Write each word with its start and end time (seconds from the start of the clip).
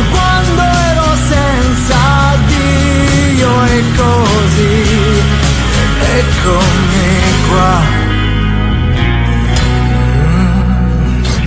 quando 0.00 0.62
ero 0.62 1.16
senza 1.28 2.36
Dio 2.46 3.64
e 3.64 3.84
così 3.96 5.22
eccomi 6.18 7.10
qua 7.48 8.01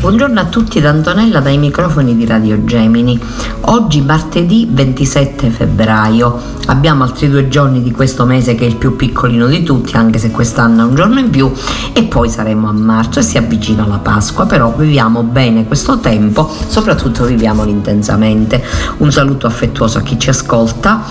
Buongiorno 0.06 0.40
a 0.40 0.46
tutti 0.46 0.80
da 0.80 0.90
Antonella 0.90 1.40
dai 1.40 1.58
microfoni 1.58 2.16
di 2.16 2.28
Radio 2.28 2.64
Gemini. 2.64 3.20
Oggi 3.62 4.02
martedì 4.02 4.68
27 4.70 5.50
febbraio. 5.50 6.40
Abbiamo 6.68 7.02
altri 7.02 7.28
due 7.28 7.48
giorni 7.48 7.82
di 7.82 7.90
questo 7.90 8.24
mese 8.24 8.54
che 8.54 8.66
è 8.66 8.68
il 8.68 8.76
più 8.76 8.96
piccolino 8.96 9.48
di 9.48 9.64
tutti, 9.64 9.96
anche 9.96 10.20
se 10.20 10.30
quest'anno 10.30 10.84
è 10.84 10.86
un 10.86 10.94
giorno 10.94 11.20
in 11.20 11.32
più, 11.32 11.52
e 11.92 12.04
poi 12.04 12.30
saremo 12.30 12.70
a 12.70 12.72
marzo 12.72 13.18
e 13.18 13.24
si 13.24 13.40
avvicina 13.40 13.88
la 13.88 13.98
Pasqua, 13.98 14.46
però 14.46 14.76
viviamo 14.78 15.24
bene 15.24 15.66
questo 15.66 15.98
tempo, 15.98 16.54
soprattutto 16.68 17.26
viviamolo 17.26 17.72
intensamente. 17.72 18.64
Un 18.98 19.12
saluto 19.12 19.48
affettuoso 19.48 19.98
a 19.98 20.02
chi 20.02 20.20
ci 20.20 20.30
ascolta, 20.30 21.02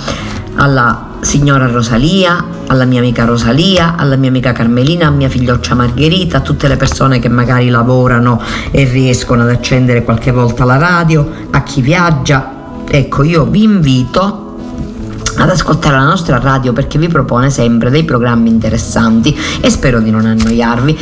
alla 0.54 1.13
signora 1.24 1.66
Rosalia, 1.66 2.44
alla 2.66 2.84
mia 2.84 3.00
amica 3.00 3.24
Rosalia, 3.24 3.96
alla 3.96 4.16
mia 4.16 4.28
amica 4.28 4.52
Carmelina, 4.52 5.06
a 5.06 5.10
mia 5.10 5.28
figlioccia 5.28 5.74
Margherita, 5.74 6.36
a 6.36 6.40
tutte 6.40 6.68
le 6.68 6.76
persone 6.76 7.18
che 7.18 7.28
magari 7.28 7.70
lavorano 7.70 8.40
e 8.70 8.84
riescono 8.84 9.42
ad 9.42 9.48
accendere 9.48 10.04
qualche 10.04 10.30
volta 10.30 10.64
la 10.64 10.76
radio, 10.76 11.28
a 11.50 11.62
chi 11.62 11.80
viaggia. 11.80 12.82
Ecco, 12.86 13.22
io 13.22 13.46
vi 13.46 13.62
invito 13.62 14.56
ad 15.36 15.48
ascoltare 15.48 15.96
la 15.96 16.04
nostra 16.04 16.38
radio 16.38 16.72
perché 16.72 16.98
vi 16.98 17.08
propone 17.08 17.50
sempre 17.50 17.90
dei 17.90 18.04
programmi 18.04 18.50
interessanti 18.50 19.36
e 19.60 19.70
spero 19.70 20.00
di 20.00 20.10
non 20.10 20.26
annoiarvi. 20.26 20.98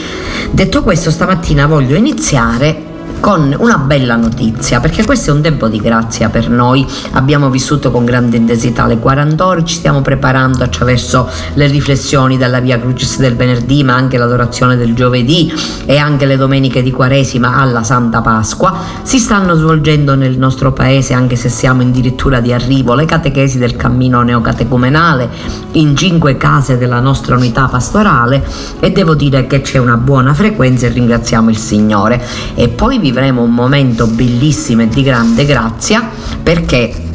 Detto 0.53 0.83
questo, 0.83 1.11
stamattina 1.11 1.67
voglio 1.67 1.97
iniziare 1.97 2.91
con 3.23 3.55
una 3.56 3.78
bella 3.78 4.17
notizia, 4.17 4.81
perché 4.81 5.05
questo 5.05 5.31
è 5.31 5.33
un 5.33 5.42
tempo 5.42 5.69
di 5.69 5.78
grazia 5.78 6.28
per 6.28 6.51
noi. 6.51 6.84
Abbiamo 7.12 7.51
vissuto 7.51 7.92
con 7.92 8.05
grande 8.05 8.37
intensità 8.37 8.84
le 8.87 8.98
40 8.98 9.47
ore, 9.47 9.65
ci 9.65 9.77
stiamo 9.77 10.01
preparando 10.01 10.65
attraverso 10.65 11.31
le 11.55 11.69
riflessioni 11.69 12.37
dalla 12.37 12.59
Via 12.59 12.81
Crucis 12.81 13.19
del 13.19 13.37
venerdì, 13.37 13.84
ma 13.84 13.95
anche 13.95 14.19
l'adorazione 14.19 14.77
del 14.77 14.95
giovedì 14.95 15.53
e 15.84 15.99
anche 15.99 16.27
le 16.27 16.37
domeniche 16.37 16.82
di 16.82 16.91
Quaresima 16.91 17.55
alla 17.55 17.84
Santa 17.84 18.21
Pasqua. 18.22 18.77
Si 19.03 19.21
stanno 19.21 19.55
svolgendo 19.55 20.16
nel 20.16 20.37
nostro 20.37 20.72
paese, 20.72 21.15
anche 21.15 21.37
se 21.37 21.49
siamo 21.49 21.82
addirittura 21.82 22.41
di 22.41 22.53
arrivo, 22.53 22.94
le 22.94 23.05
catechesi 23.05 23.56
del 23.56 23.77
cammino 23.77 24.22
neocatecumenale 24.22 25.31
in 25.72 25.97
cinque 25.97 26.37
case 26.37 26.77
della 26.77 26.99
nostra 26.99 27.37
unità 27.37 27.69
pastorale 27.69 28.44
e 28.81 28.91
devo 28.91 29.15
dire 29.15 29.47
che 29.47 29.61
c'è 29.61 29.78
una 29.78 29.97
buona 29.97 30.34
frequenza 30.34 30.87
e 30.87 30.88
ringraziamo 30.88 31.50
il 31.50 31.56
Signore. 31.56 32.21
E 32.56 32.69
poi 32.69 32.99
vi 32.99 33.11
vivremo 33.12 33.43
un 33.43 33.53
momento 33.53 34.06
bellissimo 34.06 34.83
e 34.83 34.89
di 34.89 35.03
grande 35.03 35.45
grazia 35.45 36.09
perché 36.43 37.11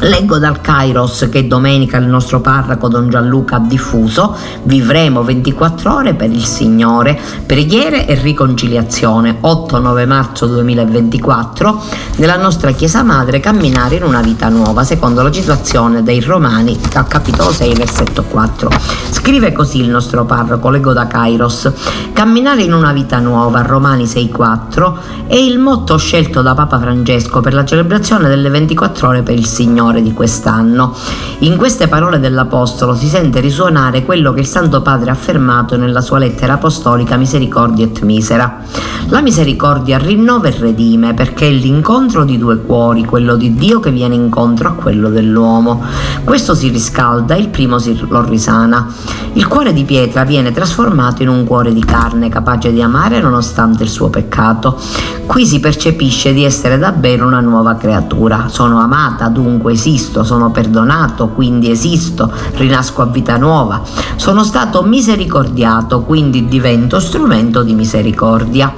Leggo 0.00 0.38
dal 0.38 0.60
Kairos 0.60 1.28
che 1.28 1.48
domenica 1.48 1.96
il 1.96 2.06
nostro 2.06 2.40
parroco 2.40 2.86
Don 2.86 3.10
Gianluca 3.10 3.56
ha 3.56 3.58
diffuso, 3.58 4.32
vivremo 4.62 5.24
24 5.24 5.92
ore 5.92 6.14
per 6.14 6.30
il 6.30 6.44
Signore, 6.44 7.18
preghiere 7.44 8.06
e 8.06 8.14
riconciliazione, 8.14 9.40
8-9 9.42 10.06
marzo 10.06 10.46
2024, 10.46 11.82
nella 12.18 12.36
nostra 12.36 12.70
Chiesa 12.70 13.02
Madre 13.02 13.40
camminare 13.40 13.96
in 13.96 14.04
una 14.04 14.20
vita 14.20 14.48
nuova, 14.48 14.84
secondo 14.84 15.22
la 15.22 15.32
situazione 15.32 16.04
dei 16.04 16.20
Romani 16.20 16.78
al 16.94 17.08
capitolo 17.08 17.50
6, 17.50 17.74
versetto 17.74 18.22
4. 18.22 18.70
Scrive 19.10 19.52
così 19.52 19.80
il 19.80 19.90
nostro 19.90 20.24
parroco, 20.24 20.70
leggo 20.70 20.92
da 20.92 21.08
Kairos, 21.08 21.72
camminare 22.12 22.62
in 22.62 22.72
una 22.72 22.92
vita 22.92 23.18
nuova, 23.18 23.62
Romani 23.62 24.04
6-4, 24.04 24.94
è 25.26 25.34
il 25.34 25.58
motto 25.58 25.96
scelto 25.98 26.40
da 26.40 26.54
Papa 26.54 26.78
Francesco 26.78 27.40
per 27.40 27.52
la 27.52 27.64
celebrazione 27.64 28.28
delle 28.28 28.48
24 28.48 29.08
ore 29.08 29.22
per 29.22 29.34
il 29.34 29.46
Signore 29.46 29.86
Signore 29.88 30.02
di 30.02 30.12
quest'anno. 30.12 30.94
In 31.40 31.56
queste 31.56 31.88
parole 31.88 32.18
dell'Apostolo 32.18 32.94
si 32.94 33.06
sente 33.06 33.40
risuonare 33.40 34.04
quello 34.04 34.32
che 34.32 34.40
il 34.40 34.46
Santo 34.46 34.82
Padre 34.82 35.10
ha 35.10 35.14
affermato 35.14 35.76
nella 35.76 36.02
sua 36.02 36.18
lettera 36.18 36.54
apostolica 36.54 37.16
Misericordia 37.16 37.86
et 37.86 38.02
Misera. 38.02 38.62
La 39.10 39.22
misericordia 39.22 39.96
rinnova 39.96 40.48
e 40.48 40.54
redime 40.58 41.14
perché 41.14 41.48
è 41.48 41.50
l'incontro 41.50 42.24
di 42.24 42.36
due 42.36 42.58
cuori, 42.58 43.06
quello 43.06 43.36
di 43.36 43.54
Dio 43.54 43.80
che 43.80 43.90
viene 43.90 44.14
incontro 44.14 44.68
a 44.68 44.72
quello 44.72 45.08
dell'uomo. 45.08 45.82
Questo 46.24 46.54
si 46.54 46.68
riscalda 46.68 47.34
e 47.34 47.38
il 47.38 47.48
primo 47.48 47.78
si 47.78 47.98
lo 48.08 48.22
risana. 48.22 48.86
Il 49.32 49.46
cuore 49.46 49.72
di 49.72 49.84
pietra 49.84 50.24
viene 50.24 50.52
trasformato 50.52 51.22
in 51.22 51.28
un 51.28 51.44
cuore 51.44 51.72
di 51.72 51.82
carne 51.82 52.28
capace 52.28 52.72
di 52.72 52.82
amare 52.82 53.20
nonostante 53.20 53.84
il 53.84 53.88
suo 53.88 54.10
peccato. 54.10 54.78
Qui 55.24 55.46
si 55.46 55.60
percepisce 55.60 56.34
di 56.34 56.44
essere 56.44 56.76
davvero 56.76 57.26
una 57.26 57.40
nuova 57.40 57.76
creatura. 57.76 58.48
Sono 58.48 58.80
amata, 58.80 59.28
dunque 59.28 59.72
esisto, 59.78 60.24
sono 60.24 60.50
perdonato, 60.50 61.28
quindi 61.28 61.70
esisto, 61.70 62.32
rinasco 62.54 63.02
a 63.02 63.06
vita 63.06 63.36
nuova. 63.36 63.80
Sono 64.16 64.42
stato 64.42 64.82
misericordiato, 64.82 66.02
quindi 66.02 66.48
divento 66.48 66.98
strumento 66.98 67.62
di 67.62 67.74
misericordia. 67.74 68.74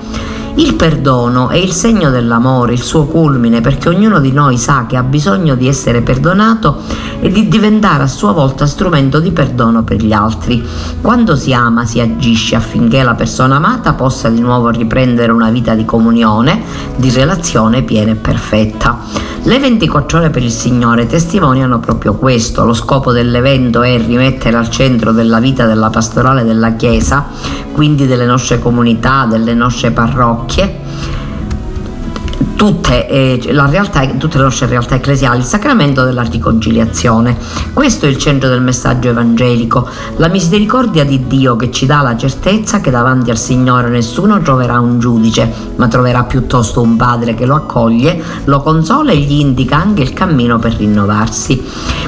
Il 0.60 0.75
perdono 0.75 1.48
è 1.48 1.56
il 1.56 1.72
segno 1.72 2.10
dell'amore, 2.10 2.75
il 2.75 2.82
suo 2.82 3.06
culmine, 3.06 3.62
perché 3.62 3.88
ognuno 3.88 4.21
di 4.21 4.31
noi 4.31 4.59
sa 4.59 4.84
che 4.87 4.98
ha 4.98 5.03
bisogno 5.03 5.54
di 5.54 5.66
essere 5.66 6.03
perdonato 6.03 6.82
e 7.19 7.31
di 7.31 7.48
diventare 7.48 8.03
a 8.03 8.06
sua 8.06 8.32
volta 8.32 8.66
strumento 8.66 9.21
di 9.21 9.31
perdono 9.31 9.84
per 9.84 10.04
gli 10.04 10.12
altri. 10.12 10.62
Quando 11.00 11.34
si 11.34 11.54
ama 11.54 11.87
si 11.87 11.98
agisce 11.98 12.56
affinché 12.56 13.03
la 13.03 13.15
persona 13.15 13.56
amata 13.56 13.94
possa 13.94 14.28
di 14.28 14.41
nuovo 14.41 14.69
riprendere 14.69 15.32
una 15.32 15.48
vita 15.48 15.75
di 15.75 15.87
comunione, 15.87 16.62
di 16.94 17.10
relazione 17.10 17.82
piena 17.82 18.10
e 18.10 18.16
perfetta. 18.16 18.98
Le 19.42 19.59
24 19.59 20.19
ore 20.19 20.28
per 20.28 20.42
il 20.42 20.50
Signore 20.50 21.06
testimoniano 21.06 21.78
proprio 21.81 22.15
questo. 22.15 22.66
Lo 22.66 22.75
scopo 22.75 23.10
dell'evento 23.10 23.81
è 23.81 23.97
rimettere 23.97 24.59
al 24.59 24.69
centro 24.69 25.12
della 25.12 25.41
vita 25.41 25.65
della 25.65 25.88
pastorale 25.88 26.44
della 26.44 26.75
Chiesa, 26.75 27.27
quindi 27.72 28.06
delle 28.06 28.27
nostre 28.27 28.59
comunità, 28.59 29.25
delle 29.25 29.54
nostre 29.54 29.92
parrocchie, 29.92 30.48
Okay. 30.50 30.80
Tutte, 32.60 33.09
eh, 33.09 33.41
realtà, 33.71 34.06
tutte, 34.19 34.37
le 34.37 34.44
nostre 34.44 34.66
realtà 34.66 34.97
ecclesiali 34.97 35.38
il 35.38 35.47
sacramento 35.47 36.04
della 36.04 36.21
riconciliazione. 36.21 37.34
Questo 37.72 38.04
è 38.04 38.10
il 38.10 38.18
centro 38.18 38.51
del 38.51 38.60
messaggio 38.60 39.09
evangelico, 39.09 39.89
la 40.16 40.28
misericordia 40.28 41.07
di 41.07 41.27
Dio 41.27 41.57
che 41.57 41.71
ci 41.71 41.86
dà 41.86 42.03
la 42.03 42.18
certezza 42.18 42.83
che 42.83 42.91
davanti 42.91 43.30
al 43.30 43.39
Signore 43.39 43.89
nessuno 43.89 44.42
troverà 44.42 44.78
un 44.78 44.98
giudice, 44.98 45.51
ma 45.77 45.89
troverà 45.89 46.24
piuttosto 46.24 46.83
un 46.83 46.97
padre 46.97 47.33
che 47.33 47.47
lo 47.47 47.54
accoglie, 47.54 48.22
lo 48.45 48.60
consola 48.60 49.13
e 49.13 49.16
gli 49.16 49.41
indica 49.41 49.78
anche 49.78 50.03
il 50.03 50.13
cammino 50.13 50.59
per 50.59 50.74
rinnovarsi. 50.74 51.65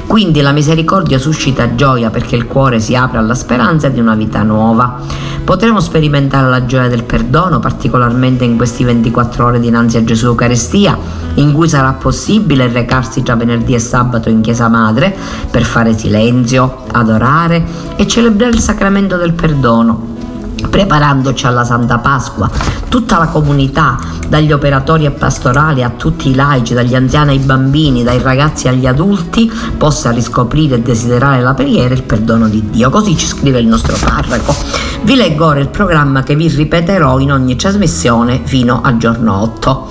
Quindi 0.07 0.43
la 0.43 0.53
misericordia 0.53 1.19
suscita 1.19 1.75
gioia 1.75 2.11
perché 2.11 2.37
il 2.37 2.47
cuore 2.47 2.79
si 2.79 2.95
apre 2.95 3.17
alla 3.17 3.35
speranza 3.35 3.89
di 3.89 4.01
una 4.01 4.15
vita 4.15 4.43
nuova. 4.43 5.01
Potremo 5.45 5.81
sperimentare 5.81 6.49
la 6.49 6.67
gioia 6.67 6.89
del 6.89 7.05
perdono, 7.05 7.59
particolarmente 7.59 8.45
in 8.45 8.57
questi 8.57 8.85
24 8.85 9.47
ore 9.47 9.59
dinanzi 9.59 9.97
a 9.97 10.05
Gesù 10.05 10.29
Eucaristia, 10.43 10.99
in 11.35 11.53
cui 11.53 11.69
sarà 11.69 11.93
possibile 11.93 12.67
recarsi 12.67 13.23
tra 13.23 13.37
venerdì 13.37 13.75
e 13.75 13.79
sabato 13.79 14.29
in 14.29 14.41
Chiesa 14.41 14.67
Madre 14.67 15.15
per 15.49 15.63
fare 15.63 15.97
silenzio, 15.97 16.83
adorare 16.91 17.65
e 17.95 18.07
celebrare 18.09 18.51
il 18.51 18.59
sacramento 18.59 19.17
del 19.17 19.33
perdono 19.33 20.11
preparandoci 20.69 21.47
alla 21.47 21.65
Santa 21.65 21.99
Pasqua, 21.99 22.49
tutta 22.89 23.19
la 23.19 23.27
comunità, 23.27 23.99
dagli 24.29 24.53
operatori 24.53 25.05
e 25.05 25.11
pastorali 25.11 25.83
a 25.83 25.91
tutti 25.91 26.31
i 26.31 26.35
laici, 26.35 26.73
dagli 26.73 26.95
anziani 26.95 27.33
ai 27.33 27.39
bambini, 27.39 28.03
dai 28.03 28.21
ragazzi 28.21 28.69
agli 28.69 28.87
adulti, 28.87 29.51
possa 29.77 30.11
riscoprire 30.11 30.77
e 30.77 30.81
desiderare 30.81 31.43
la 31.43 31.53
preghiera 31.53 31.93
e 31.93 31.97
il 31.97 32.05
perdono 32.05 32.49
di 32.49 32.71
Dio. 32.71 32.91
Così 32.91 33.17
ci 33.17 33.27
scrive 33.27 33.59
il 33.59 33.67
nostro 33.67 33.97
parroco. 34.03 34.55
Vi 35.03 35.15
leggo 35.17 35.47
ora 35.47 35.59
il 35.59 35.69
programma 35.69 36.23
che 36.23 36.37
vi 36.37 36.49
ripeterò 36.49 37.19
in 37.19 37.33
ogni 37.33 37.57
trasmissione 37.57 38.41
fino 38.45 38.81
al 38.83 38.97
giorno 38.97 39.43
8. 39.43 39.89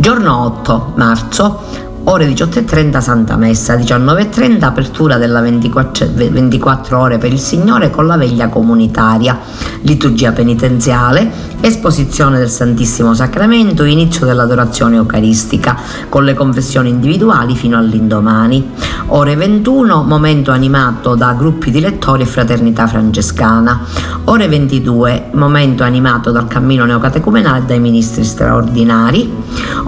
Giorno 0.00 0.44
8 0.44 0.92
marzo 0.94 1.87
ore 2.10 2.26
18.30 2.26 3.00
Santa 3.00 3.36
Messa, 3.36 3.74
19.30 3.74 4.64
apertura 4.64 5.18
della 5.18 5.42
24, 5.42 6.08
24 6.14 6.98
ore 6.98 7.18
per 7.18 7.34
il 7.34 7.38
Signore 7.38 7.90
con 7.90 8.06
la 8.06 8.16
veglia 8.16 8.48
comunitaria, 8.48 9.38
liturgia 9.82 10.32
penitenziale, 10.32 11.30
esposizione 11.60 12.38
del 12.38 12.48
Santissimo 12.48 13.12
Sacramento, 13.12 13.84
inizio 13.84 14.24
dell'adorazione 14.24 14.96
eucaristica 14.96 15.76
con 16.08 16.24
le 16.24 16.32
confessioni 16.32 16.88
individuali 16.88 17.54
fino 17.54 17.76
all'indomani. 17.76 18.70
Ore 19.08 19.36
21 19.36 20.02
momento 20.02 20.50
animato 20.50 21.14
da 21.14 21.34
gruppi 21.34 21.70
di 21.70 21.80
lettori 21.80 22.22
e 22.22 22.26
fraternità 22.26 22.86
francescana. 22.86 23.80
Ore 24.24 24.48
22 24.48 25.30
momento 25.32 25.82
animato 25.82 26.30
dal 26.30 26.46
cammino 26.46 26.84
neocatecumenale 26.86 27.58
e 27.58 27.62
dai 27.62 27.80
ministri 27.80 28.24
straordinari. 28.24 29.30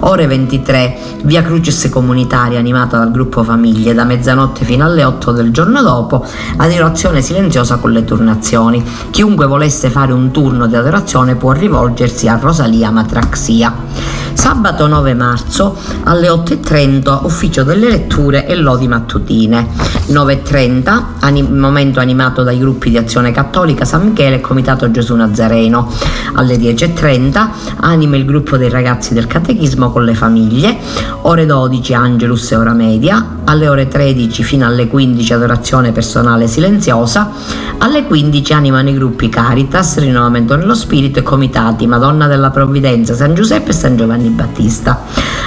Ore 0.01 0.27
23 0.27 0.97
via 1.23 1.43
Crucis 1.43 1.87
comunitaria 1.89 2.09
comunitaria 2.11 2.59
animata 2.59 2.97
dal 2.97 3.09
gruppo 3.09 3.41
Famiglie 3.41 3.93
da 3.93 4.03
mezzanotte 4.03 4.65
fino 4.65 4.83
alle 4.83 5.05
8 5.05 5.31
del 5.31 5.51
giorno 5.51 5.81
dopo, 5.81 6.25
adorazione 6.57 7.21
silenziosa 7.21 7.77
con 7.77 7.91
le 7.91 8.03
turnazioni. 8.03 8.83
Chiunque 9.11 9.45
volesse 9.45 9.89
fare 9.89 10.11
un 10.11 10.29
turno 10.31 10.67
di 10.67 10.75
adorazione 10.75 11.35
può 11.35 11.53
rivolgersi 11.53 12.27
a 12.27 12.37
Rosalia 12.37 12.91
Matraxia. 12.91 14.19
Sabato 14.33 14.87
9 14.87 15.13
marzo 15.13 15.77
alle 16.03 16.29
8.30 16.29 17.19
ufficio 17.23 17.63
delle 17.63 17.89
letture 17.89 18.47
e 18.47 18.55
lodi 18.55 18.87
mattutine. 18.87 19.67
9.30 20.07 21.03
anim- 21.19 21.49
momento 21.57 21.99
animato 21.99 22.41
dai 22.41 22.57
gruppi 22.57 22.89
di 22.89 22.97
azione 22.97 23.31
cattolica 23.31 23.85
San 23.85 24.07
Michele 24.07 24.37
e 24.37 24.41
Comitato 24.41 24.89
Gesù 24.89 25.15
Nazareno. 25.15 25.91
Alle 26.33 26.55
10.30 26.55 27.47
anima 27.81 28.15
il 28.15 28.25
gruppo 28.25 28.57
dei 28.57 28.69
ragazzi 28.69 29.13
del 29.13 29.27
catechismo 29.27 29.91
con 29.91 30.05
le 30.05 30.15
famiglie. 30.15 30.77
Ore 31.23 31.45
12 31.45 31.93
Angelus 32.01 32.51
e 32.51 32.55
ora 32.55 32.73
media. 32.73 33.37
Alle 33.45 33.67
ore 33.67 33.87
13 33.87 34.43
fino 34.43 34.65
alle 34.65 34.87
15 34.87 35.33
adorazione 35.33 35.91
personale 35.91 36.47
silenziosa. 36.47 37.31
Alle 37.77 38.05
15 38.05 38.53
animano 38.53 38.89
i 38.89 38.93
gruppi 38.93 39.29
Caritas, 39.29 39.97
Rinnovamento 39.97 40.55
nello 40.55 40.75
Spirito 40.75 41.19
e 41.19 41.23
Comitati 41.23 41.87
Madonna 41.87 42.27
della 42.27 42.49
Provvidenza, 42.49 43.13
San 43.15 43.33
Giuseppe 43.33 43.69
e 43.69 43.73
San 43.73 43.95
Giovanni 43.95 44.29
Battista. 44.29 45.03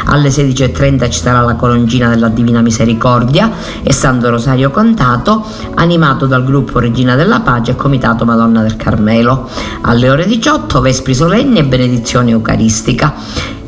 Alle 0.07 0.29
16.30 0.29 1.11
ci 1.11 1.21
sarà 1.21 1.41
la 1.41 1.55
colongina 1.55 2.09
della 2.09 2.29
Divina 2.29 2.61
Misericordia 2.61 3.51
e 3.83 3.93
Santo 3.93 4.29
Rosario 4.31 4.71
Contato, 4.71 5.45
animato 5.75 6.27
dal 6.27 6.45
gruppo 6.45 6.79
Regina 6.79 7.15
della 7.15 7.41
Pace 7.41 7.73
e 7.73 7.77
Comitato 7.77 8.25
Madonna 8.25 8.63
del 8.63 8.77
Carmelo. 8.77 9.49
Alle 9.83 10.11
ore 10.11 10.27
18 10.27 10.81
Vespri 10.81 11.15
Solenni 11.15 11.59
e 11.59 11.65
Benedizione 11.65 12.31
Eucaristica. 12.31 13.15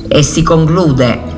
E 0.08 0.22
si 0.22 0.42
conclude 0.42 1.35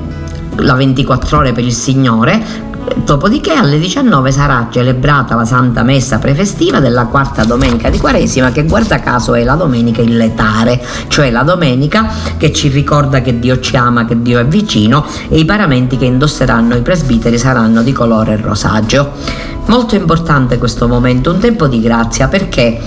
la 0.57 0.75
24 0.75 1.39
ore 1.39 1.53
per 1.53 1.65
il 1.65 1.73
Signore 1.73 2.67
Dopodiché 2.97 3.53
alle 3.53 3.79
19 3.79 4.33
sarà 4.33 4.69
celebrata 4.71 5.35
la 5.35 5.45
Santa 5.45 5.83
Messa 5.83 6.19
prefestiva 6.19 6.81
della 6.81 7.07
quarta 7.07 7.45
domenica 7.45 7.91
di 7.91 7.99
Quaresima 7.99 8.51
che 8.51 8.65
guarda 8.65 9.01
caso 9.01 9.35
è 9.35 9.45
la 9.45 9.55
domenica 9.55 10.01
in 10.01 10.17
letare, 10.17 10.83
cioè 11.09 11.31
la 11.31 11.43
domenica 11.43 12.09
che 12.37 12.53
ci 12.53 12.69
ricorda 12.69 13.21
che 13.21 13.39
Dio 13.39 13.61
ci 13.61 13.77
ama, 13.77 14.05
che 14.05 14.21
Dio 14.21 14.39
è 14.39 14.47
vicino 14.47 15.07
e 15.29 15.39
i 15.39 15.45
paramenti 15.45 15.97
che 15.97 16.07
indosseranno 16.07 16.77
i 16.77 16.83
presbiteri 16.83 17.39
saranno 17.39 17.83
di 17.83 17.93
colore 17.93 18.37
rosagio. 18.37 19.13
Molto 19.67 19.95
importante 19.95 20.59
questo 20.59 20.89
momento, 20.89 21.31
un 21.31 21.41
tempo 21.41 21.67
di 21.67 21.81
grazia 21.81 22.29
perché 22.29 22.81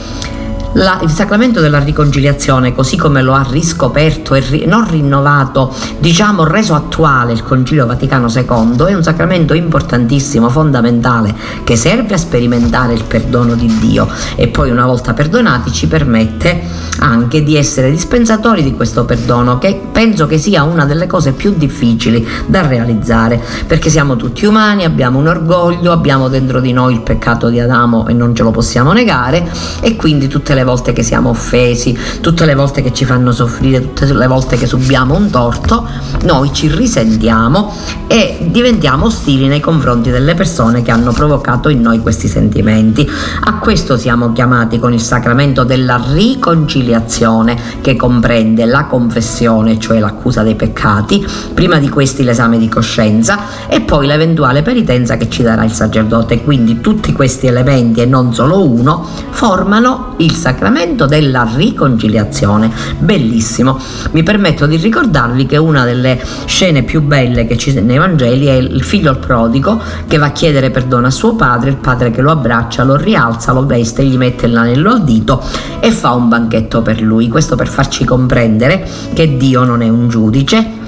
la, 0.73 0.99
il 1.03 1.09
sacramento 1.09 1.59
della 1.59 1.79
riconciliazione, 1.79 2.73
così 2.73 2.95
come 2.95 3.21
lo 3.21 3.33
ha 3.33 3.45
riscoperto 3.49 4.35
e 4.35 4.39
ri, 4.39 4.65
non 4.65 4.89
rinnovato, 4.89 5.73
diciamo 5.99 6.45
reso 6.45 6.73
attuale 6.73 7.33
il 7.33 7.43
Concilio 7.43 7.85
Vaticano 7.85 8.27
II, 8.29 8.85
è 8.85 8.93
un 8.93 9.03
sacramento 9.03 9.53
importantissimo, 9.53 10.49
fondamentale, 10.49 11.35
che 11.63 11.75
serve 11.75 12.13
a 12.13 12.17
sperimentare 12.17 12.93
il 12.93 13.03
perdono 13.03 13.55
di 13.55 13.67
Dio. 13.79 14.07
E 14.35 14.47
poi 14.47 14.69
una 14.69 14.85
volta 14.85 15.13
perdonati 15.13 15.71
ci 15.71 15.87
permette 15.87 16.61
anche 16.99 17.43
di 17.43 17.55
essere 17.55 17.89
dispensatori 17.89 18.63
di 18.63 18.73
questo 18.73 19.05
perdono, 19.05 19.57
che 19.57 19.79
penso 19.91 20.27
che 20.27 20.37
sia 20.37 20.63
una 20.63 20.85
delle 20.85 21.07
cose 21.07 21.33
più 21.33 21.53
difficili 21.55 22.25
da 22.45 22.65
realizzare, 22.65 23.41
perché 23.67 23.89
siamo 23.89 24.15
tutti 24.15 24.45
umani, 24.45 24.85
abbiamo 24.85 25.19
un 25.19 25.27
orgoglio, 25.27 25.91
abbiamo 25.91 26.29
dentro 26.29 26.59
di 26.61 26.71
noi 26.71 26.93
il 26.93 27.01
peccato 27.01 27.49
di 27.49 27.59
Adamo 27.59 28.07
e 28.07 28.13
non 28.13 28.35
ce 28.35 28.43
lo 28.43 28.51
possiamo 28.51 28.93
negare 28.93 29.49
e 29.81 29.95
quindi 29.95 30.27
tutte 30.27 30.53
le 30.53 30.60
le 30.61 30.63
volte 30.63 30.93
che 30.93 31.01
siamo 31.01 31.29
offesi, 31.29 31.97
tutte 32.21 32.45
le 32.45 32.53
volte 32.53 32.81
che 32.81 32.93
ci 32.93 33.03
fanno 33.03 33.31
soffrire, 33.31 33.93
tutte 33.93 34.13
le 34.13 34.27
volte 34.27 34.57
che 34.57 34.67
subiamo 34.67 35.15
un 35.15 35.29
torto, 35.29 35.87
noi 36.23 36.53
ci 36.53 36.67
risentiamo 36.67 37.73
e 38.07 38.37
diventiamo 38.49 39.05
ostili 39.05 39.47
nei 39.47 39.59
confronti 39.59 40.11
delle 40.11 40.35
persone 40.35 40.83
che 40.83 40.91
hanno 40.91 41.11
provocato 41.11 41.69
in 41.69 41.81
noi 41.81 41.99
questi 41.99 42.27
sentimenti. 42.27 43.09
A 43.43 43.57
questo 43.57 43.97
siamo 43.97 44.31
chiamati 44.33 44.77
con 44.77 44.93
il 44.93 45.01
sacramento 45.01 45.63
della 45.63 46.01
riconciliazione 46.13 47.57
che 47.81 47.95
comprende 47.95 48.65
la 48.65 48.85
confessione, 48.85 49.79
cioè 49.79 49.99
l'accusa 49.99 50.43
dei 50.43 50.55
peccati, 50.55 51.25
prima 51.53 51.79
di 51.79 51.89
questi 51.89 52.23
l'esame 52.23 52.59
di 52.59 52.69
coscienza 52.69 53.67
e 53.67 53.81
poi 53.81 54.05
l'eventuale 54.05 54.61
penitenza 54.61 55.17
che 55.17 55.29
ci 55.29 55.41
darà 55.41 55.63
il 55.63 55.71
sacerdote. 55.71 56.43
Quindi 56.43 56.81
tutti 56.81 57.13
questi 57.13 57.47
elementi 57.47 58.01
e 58.01 58.05
non 58.05 58.33
solo 58.33 58.63
uno 58.63 59.07
formano 59.31 60.13
il 60.17 60.33
sacramento 60.33 60.49
sacramento 60.51 61.05
della 61.05 61.49
riconciliazione. 61.55 62.69
Bellissimo. 62.99 63.79
Mi 64.11 64.23
permetto 64.23 64.65
di 64.65 64.75
ricordarvi 64.75 65.45
che 65.45 65.57
una 65.57 65.85
delle 65.85 66.21
scene 66.45 66.83
più 66.83 67.01
belle 67.01 67.47
che 67.47 67.57
ci 67.57 67.71
sono 67.71 67.85
nei 67.85 67.97
Vangeli 67.97 68.47
è 68.47 68.53
il 68.53 68.83
figlio 68.83 69.09
al 69.09 69.17
prodigo 69.17 69.81
che 70.07 70.17
va 70.17 70.27
a 70.27 70.31
chiedere 70.31 70.69
perdono 70.69 71.07
a 71.07 71.11
suo 71.11 71.35
padre, 71.35 71.69
il 71.69 71.77
padre 71.77 72.11
che 72.11 72.21
lo 72.21 72.31
abbraccia, 72.31 72.83
lo 72.83 72.95
rialza, 72.95 73.53
lo 73.53 73.65
veste, 73.65 74.03
gli 74.03 74.17
mette 74.17 74.47
l'anello 74.47 74.91
al 74.91 75.03
dito 75.03 75.41
e 75.79 75.89
fa 75.91 76.11
un 76.11 76.27
banchetto 76.27 76.81
per 76.81 77.01
lui. 77.01 77.29
Questo 77.29 77.55
per 77.55 77.67
farci 77.67 78.03
comprendere 78.03 78.87
che 79.13 79.37
Dio 79.37 79.63
non 79.63 79.81
è 79.81 79.89
un 79.89 80.09
giudice 80.09 80.79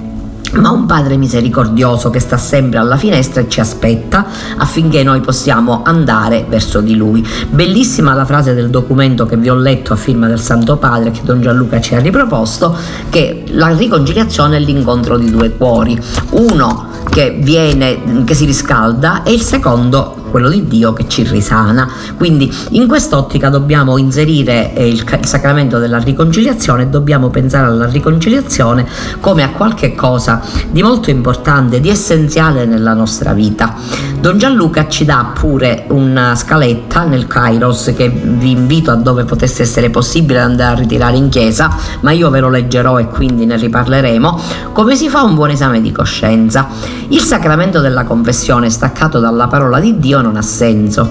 ma 0.56 0.72
un 0.72 0.86
Padre 0.86 1.18
misericordioso 1.18 2.10
che 2.10 2.20
sta 2.20 2.38
sempre 2.38 2.80
alla 2.80 2.98
finestra 2.98 3.42
e 3.42 3.50
ci 3.50 3.60
aspetta 3.60 4.26
affinché 4.58 5.04
noi 5.04 5.22
possiamo 5.22 5.82
andare 5.84 6.46
verso 6.48 6.82
di 6.82 6.96
Lui. 6.96 7.26
Bellissima 7.50 8.14
la 8.14 8.26
frase 8.26 8.54
del 8.54 8.70
documento 8.70 9.26
che 9.26 9.38
vi 9.38 9.50
ho 9.50 9.56
letto 9.56 9.94
a 9.94 9.96
firma 9.96 10.28
del 10.28 10.40
Santo 10.40 10.78
Padre 10.78 11.12
che 11.12 11.22
Don 11.24 11.42
Gianluca 11.42 11.82
ci 11.82 11.96
ha 11.96 12.00
riproposto, 12.00 12.76
che 13.10 13.44
la 13.48 13.70
riconciliazione 13.70 14.58
è 14.58 14.60
l'incontro 14.60 15.18
di 15.18 15.30
due 15.30 15.52
cuori, 15.52 16.00
uno 16.32 16.88
che 17.10 17.38
viene, 17.42 18.24
che 18.24 18.34
si 18.34 18.46
riscalda 18.46 19.24
e 19.24 19.34
il 19.34 19.42
secondo 19.42 20.23
quello 20.34 20.50
di 20.50 20.66
Dio 20.66 20.94
che 20.94 21.08
ci 21.08 21.22
risana. 21.22 21.88
Quindi 22.18 22.52
in 22.72 22.88
quest'ottica 22.88 23.50
dobbiamo 23.50 24.00
inserire 24.00 24.74
eh, 24.74 24.88
il, 24.88 25.06
il 25.20 25.26
sacramento 25.28 25.78
della 25.78 26.00
riconciliazione 26.00 26.90
dobbiamo 26.90 27.30
pensare 27.30 27.68
alla 27.68 27.86
riconciliazione 27.86 28.84
come 29.20 29.44
a 29.44 29.50
qualche 29.50 29.94
cosa 29.94 30.42
di 30.72 30.82
molto 30.82 31.12
importante, 31.12 31.80
di 31.80 31.90
essenziale 31.90 32.66
nella 32.66 32.94
nostra 32.94 33.34
vita. 33.34 33.76
Don 34.20 34.40
Gianluca 34.40 34.88
ci 34.88 35.06
dà 35.06 35.34
pure 35.38 35.86
una 35.90 36.34
scaletta 36.34 37.04
nel 37.04 37.28
Kairos 37.28 37.94
che 37.96 38.10
vi 38.10 38.52
invito 38.52 38.90
a 38.90 38.96
dove 38.96 39.26
potesse 39.26 39.62
essere 39.62 39.92
possibile 39.92 40.40
andare 40.40 40.78
a 40.78 40.80
ritirare 40.80 41.16
in 41.16 41.30
chiesa, 41.30 41.76
ma 42.00 42.12
io 42.12 42.32
ve 42.32 42.40
lo 42.40 42.50
leggerò 42.50 43.00
e 43.00 43.08
quindi 43.08 43.46
ne 43.46 43.58
riparleremo, 43.58 44.40
come 44.72 44.96
si 44.96 45.10
fa 45.10 45.22
un 45.22 45.36
buon 45.36 45.52
esame 45.52 45.80
di 45.80 45.92
coscienza. 45.92 46.70
Il 47.10 47.20
sacramento 47.20 47.82
della 47.82 48.04
confessione 48.04 48.72
staccato 48.72 49.20
dalla 49.20 49.48
parola 49.48 49.80
di 49.80 50.00
Dio 50.00 50.22
non 50.24 50.38
ha 50.38 50.42
senso. 50.42 51.08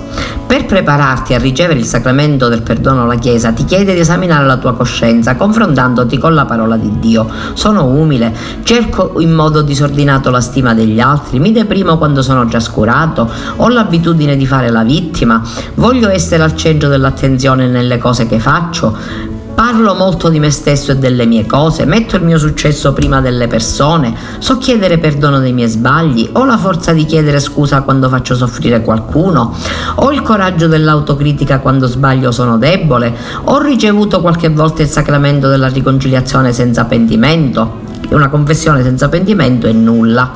Per 0.47 0.67
prepararti 0.67 1.35
a 1.35 1.39
ricevere 1.39 1.79
il 1.79 1.85
sacramento 1.85 2.49
del 2.49 2.63
perdono 2.63 3.05
alla 3.05 3.15
Chiesa 3.15 3.53
ti 3.53 3.65
chiede 3.65 3.95
di 3.95 4.01
esaminare 4.01 4.45
la 4.45 4.57
tua 4.57 4.75
coscienza 4.75 5.37
confrontandoti 5.37 6.19
con 6.19 6.35
la 6.35 6.45
parola 6.45 6.77
di 6.77 6.99
Dio. 6.99 7.27
Sono 7.55 7.85
umile, 7.85 8.35
cerco 8.65 9.21
in 9.21 9.33
modo 9.33 9.63
disordinato 9.63 10.31
la 10.31 10.41
stima 10.41 10.75
degli 10.75 10.99
altri, 10.99 11.39
mi 11.39 11.53
deprimo 11.53 11.97
quando 11.99 12.23
sono 12.23 12.47
già 12.47 12.61
scurato, 12.61 13.31
ho 13.57 13.69
l'abitudine 13.69 14.37
di 14.37 14.47
fare 14.47 14.71
la 14.71 14.83
vittima, 14.83 15.41
voglio 15.75 16.09
essere 16.09 16.43
al 16.43 16.57
centro 16.57 16.89
dell'attenzione 16.89 17.69
nelle 17.69 17.99
cose 17.99 18.27
che 18.27 18.39
faccio, 18.39 19.41
Parlo 19.55 19.95
molto 19.95 20.29
di 20.29 20.39
me 20.39 20.51
stesso 20.51 20.93
e 20.93 20.97
delle 20.97 21.27
mie 21.27 21.47
cose, 21.47 21.85
metto 21.85 22.17
il 22.17 22.23
mio 22.23 22.39
successo 22.39 22.93
prima 22.93 23.21
delle 23.21 23.47
persone, 23.47 24.15
so 24.39 24.59
chiedere 24.59 24.99
perdono 24.99 25.39
dei 25.41 25.53
miei 25.53 25.69
sbagli, 25.69 26.31
ho 26.33 26.45
la 26.45 26.57
forza 26.57 26.93
di 26.93 27.05
chiedere 27.05 27.39
scusa 27.39 27.83
quando 27.83 28.09
faccio 28.09 28.35
soffrire 28.35 28.83
qualcuno, 28.83 29.55
ho 29.97 30.11
il 30.11 30.23
coraggio 30.23 30.67
dell'autocritica 30.67 31.61
quando 31.61 31.87
sbaglio 31.87 32.33
sono 32.33 32.59
debole, 32.59 33.15
ho 33.45 33.61
ricevuto 33.61 34.21
qualche 34.21 34.49
volta 34.49 34.83
il 34.83 34.89
sacramento 34.89 35.49
della 35.49 35.69
riconciliazione 35.69 36.53
senza 36.53 36.85
pentimento, 36.87 37.81
una 38.11 38.29
confessione 38.29 38.83
senza 38.83 39.09
pentimento 39.09 39.67
è 39.67 39.73
nulla. 39.73 40.33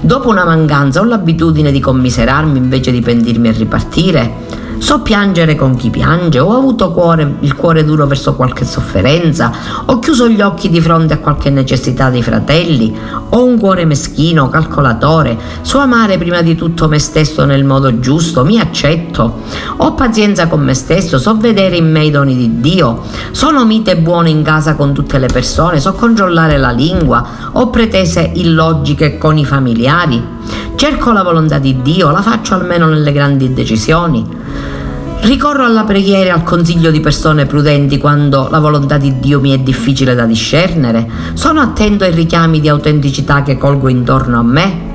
Dopo 0.00 0.28
una 0.28 0.44
mancanza 0.44 1.00
ho 1.00 1.04
l'abitudine 1.04 1.72
di 1.72 1.80
commiserarmi 1.80 2.58
invece 2.58 2.92
di 2.92 3.00
pentirmi 3.00 3.48
e 3.48 3.52
ripartire. 3.52 4.66
So 4.78 5.00
piangere 5.02 5.54
con 5.54 5.74
chi 5.74 5.90
piange, 5.90 6.38
ho 6.38 6.56
avuto 6.56 6.92
cuore, 6.92 7.36
il 7.40 7.54
cuore 7.54 7.84
duro 7.84 8.06
verso 8.06 8.34
qualche 8.34 8.64
sofferenza, 8.64 9.52
ho 9.84 9.98
chiuso 9.98 10.28
gli 10.28 10.40
occhi 10.40 10.70
di 10.70 10.80
fronte 10.80 11.14
a 11.14 11.18
qualche 11.18 11.50
necessità 11.50 12.10
dei 12.10 12.22
fratelli, 12.22 12.96
ho 13.30 13.44
un 13.44 13.58
cuore 13.58 13.84
meschino, 13.84 14.48
calcolatore, 14.48 15.36
so 15.62 15.78
amare 15.78 16.16
prima 16.16 16.42
di 16.42 16.54
tutto 16.54 16.88
me 16.88 16.98
stesso 17.00 17.44
nel 17.44 17.64
modo 17.64 17.98
giusto, 17.98 18.44
mi 18.44 18.58
accetto, 18.60 19.40
ho 19.76 19.94
pazienza 19.94 20.46
con 20.46 20.60
me 20.60 20.74
stesso, 20.74 21.18
so 21.18 21.36
vedere 21.36 21.76
in 21.76 21.90
me 21.90 22.04
i 22.04 22.10
doni 22.10 22.36
di 22.36 22.60
Dio, 22.60 23.02
sono 23.32 23.66
mite 23.66 23.90
e 23.90 23.96
buono 23.98 24.28
in 24.28 24.42
casa 24.42 24.74
con 24.74 24.94
tutte 24.94 25.18
le 25.18 25.26
persone, 25.26 25.80
so 25.80 25.92
controllare 25.92 26.56
la 26.56 26.70
lingua, 26.70 27.26
ho 27.52 27.68
pretese 27.68 28.30
illogiche 28.34 29.18
con 29.18 29.36
i 29.36 29.44
familiari, 29.44 30.22
cerco 30.76 31.10
la 31.10 31.22
volontà 31.22 31.58
di 31.58 31.82
Dio, 31.82 32.10
la 32.10 32.22
faccio 32.22 32.54
almeno 32.54 32.86
nelle 32.86 33.12
grandi 33.12 33.52
decisioni. 33.52 34.46
Ricorro 35.20 35.64
alla 35.64 35.84
preghiera 35.84 36.24
e 36.24 36.30
al 36.30 36.42
consiglio 36.42 36.90
di 36.90 37.00
persone 37.00 37.44
prudenti 37.44 37.98
quando 37.98 38.48
la 38.50 38.60
volontà 38.60 38.96
di 38.96 39.18
Dio 39.18 39.40
mi 39.40 39.50
è 39.50 39.58
difficile 39.58 40.14
da 40.14 40.24
discernere. 40.24 41.08
Sono 41.34 41.60
attento 41.60 42.04
ai 42.04 42.12
richiami 42.12 42.60
di 42.60 42.68
autenticità 42.68 43.42
che 43.42 43.58
colgo 43.58 43.88
intorno 43.88 44.38
a 44.38 44.42
me 44.42 44.87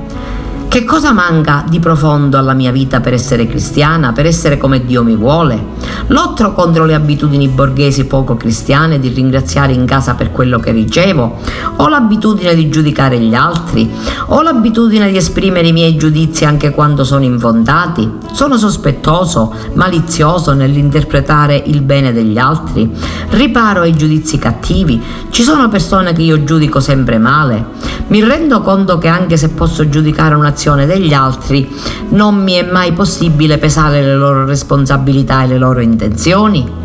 che 0.74 0.84
cosa 0.84 1.12
manca 1.12 1.64
di 1.68 1.78
profondo 1.78 2.36
alla 2.36 2.52
mia 2.52 2.72
vita 2.72 2.98
per 2.98 3.12
essere 3.12 3.46
cristiana, 3.46 4.10
per 4.10 4.26
essere 4.26 4.58
come 4.58 4.84
Dio 4.84 5.04
mi 5.04 5.14
vuole? 5.14 5.66
Lotto 6.08 6.52
contro 6.52 6.84
le 6.84 6.94
abitudini 6.94 7.46
borghesi 7.46 8.06
poco 8.06 8.36
cristiane 8.36 8.98
di 8.98 9.06
ringraziare 9.06 9.72
in 9.72 9.84
casa 9.86 10.14
per 10.14 10.32
quello 10.32 10.58
che 10.58 10.72
ricevo? 10.72 11.38
Ho 11.76 11.86
l'abitudine 11.86 12.56
di 12.56 12.68
giudicare 12.70 13.20
gli 13.20 13.34
altri? 13.34 13.88
Ho 14.26 14.42
l'abitudine 14.42 15.12
di 15.12 15.16
esprimere 15.16 15.68
i 15.68 15.72
miei 15.72 15.96
giudizi 15.96 16.44
anche 16.44 16.72
quando 16.72 17.04
sono 17.04 17.22
infondati? 17.22 18.10
Sono 18.32 18.56
sospettoso, 18.56 19.54
malizioso 19.74 20.54
nell'interpretare 20.54 21.62
il 21.66 21.82
bene 21.82 22.12
degli 22.12 22.36
altri? 22.36 22.90
Riparo 23.28 23.82
ai 23.82 23.94
giudizi 23.94 24.38
cattivi? 24.38 25.00
Ci 25.30 25.44
sono 25.44 25.68
persone 25.68 26.12
che 26.12 26.22
io 26.22 26.42
giudico 26.42 26.80
sempre 26.80 27.18
male? 27.18 27.92
Mi 28.08 28.22
rendo 28.24 28.60
conto 28.60 28.98
che 28.98 29.06
anche 29.06 29.36
se 29.36 29.50
posso 29.50 29.88
giudicare 29.88 30.34
un'azione 30.34 30.62
valutazione 30.64 30.86
degli 30.86 31.12
altri 31.12 31.68
non 32.10 32.36
mi 32.36 32.54
è 32.54 32.62
mai 32.62 32.92
possibile 32.92 33.58
pesare 33.58 34.02
le 34.02 34.14
loro 34.14 34.46
responsabilità 34.46 35.42
e 35.42 35.48
le 35.48 35.58
loro 35.58 35.80
intenzioni. 35.80 36.82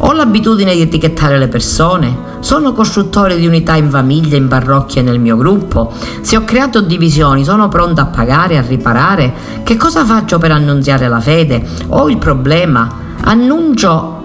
Ho 0.00 0.12
l'abitudine 0.12 0.74
di 0.74 0.82
etichettare 0.82 1.38
le 1.38 1.48
persone, 1.48 2.36
sono 2.40 2.72
costruttore 2.72 3.36
di 3.36 3.46
unità 3.46 3.74
in 3.74 3.90
famiglia, 3.90 4.36
in 4.36 4.46
parrocchia 4.46 5.00
e 5.00 5.04
nel 5.04 5.18
mio 5.18 5.36
gruppo. 5.36 5.92
Se 6.20 6.36
ho 6.36 6.44
creato 6.44 6.82
divisioni, 6.82 7.44
sono 7.44 7.68
pronta 7.68 8.02
a 8.02 8.06
pagare, 8.06 8.58
a 8.58 8.62
riparare. 8.62 9.32
Che 9.64 9.76
cosa 9.76 10.04
faccio 10.04 10.38
per 10.38 10.52
annunziare 10.52 11.08
la 11.08 11.20
fede? 11.20 11.66
Ho 11.88 12.08
il 12.08 12.18
problema, 12.18 12.88
annuncio 13.24 14.17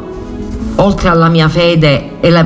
oltre 0.75 1.09
alla 1.09 1.29
mia 1.29 1.47
fede, 1.49 2.11
la, 2.21 2.45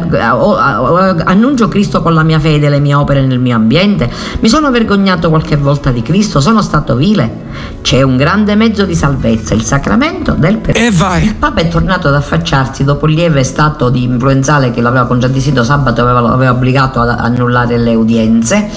annuncio 1.25 1.67
Cristo 1.67 2.01
con 2.01 2.13
la 2.13 2.23
mia 2.23 2.39
fede 2.39 2.67
e 2.67 2.69
le 2.69 2.79
mie 2.79 2.93
opere 2.93 3.25
nel 3.25 3.39
mio 3.39 3.55
ambiente. 3.55 4.09
Mi 4.39 4.49
sono 4.49 4.69
vergognato 4.71 5.29
qualche 5.29 5.55
volta 5.55 5.91
di 5.91 6.01
Cristo, 6.01 6.39
sono 6.39 6.61
stato 6.61 6.95
vile. 6.95 7.45
C'è 7.81 8.01
un 8.01 8.17
grande 8.17 8.55
mezzo 8.55 8.85
di 8.85 8.95
salvezza, 8.95 9.53
il 9.53 9.63
sacramento 9.63 10.33
del 10.33 10.57
perdono. 10.57 10.85
Il 11.25 11.35
Papa 11.35 11.61
è 11.61 11.67
tornato 11.67 12.07
ad 12.07 12.15
affacciarsi 12.15 12.83
dopo 12.83 13.07
il 13.07 13.13
lieve 13.13 13.43
stato 13.43 13.89
di 13.89 14.03
influenzale 14.03 14.71
che 14.71 14.81
l'aveva 14.81 15.05
contraddistinto 15.05 15.63
sabato, 15.63 16.01
aveva, 16.01 16.33
aveva 16.33 16.51
obbligato 16.51 16.99
ad 16.99 17.09
annullare 17.09 17.77
le 17.77 17.95
udienze 17.95 18.69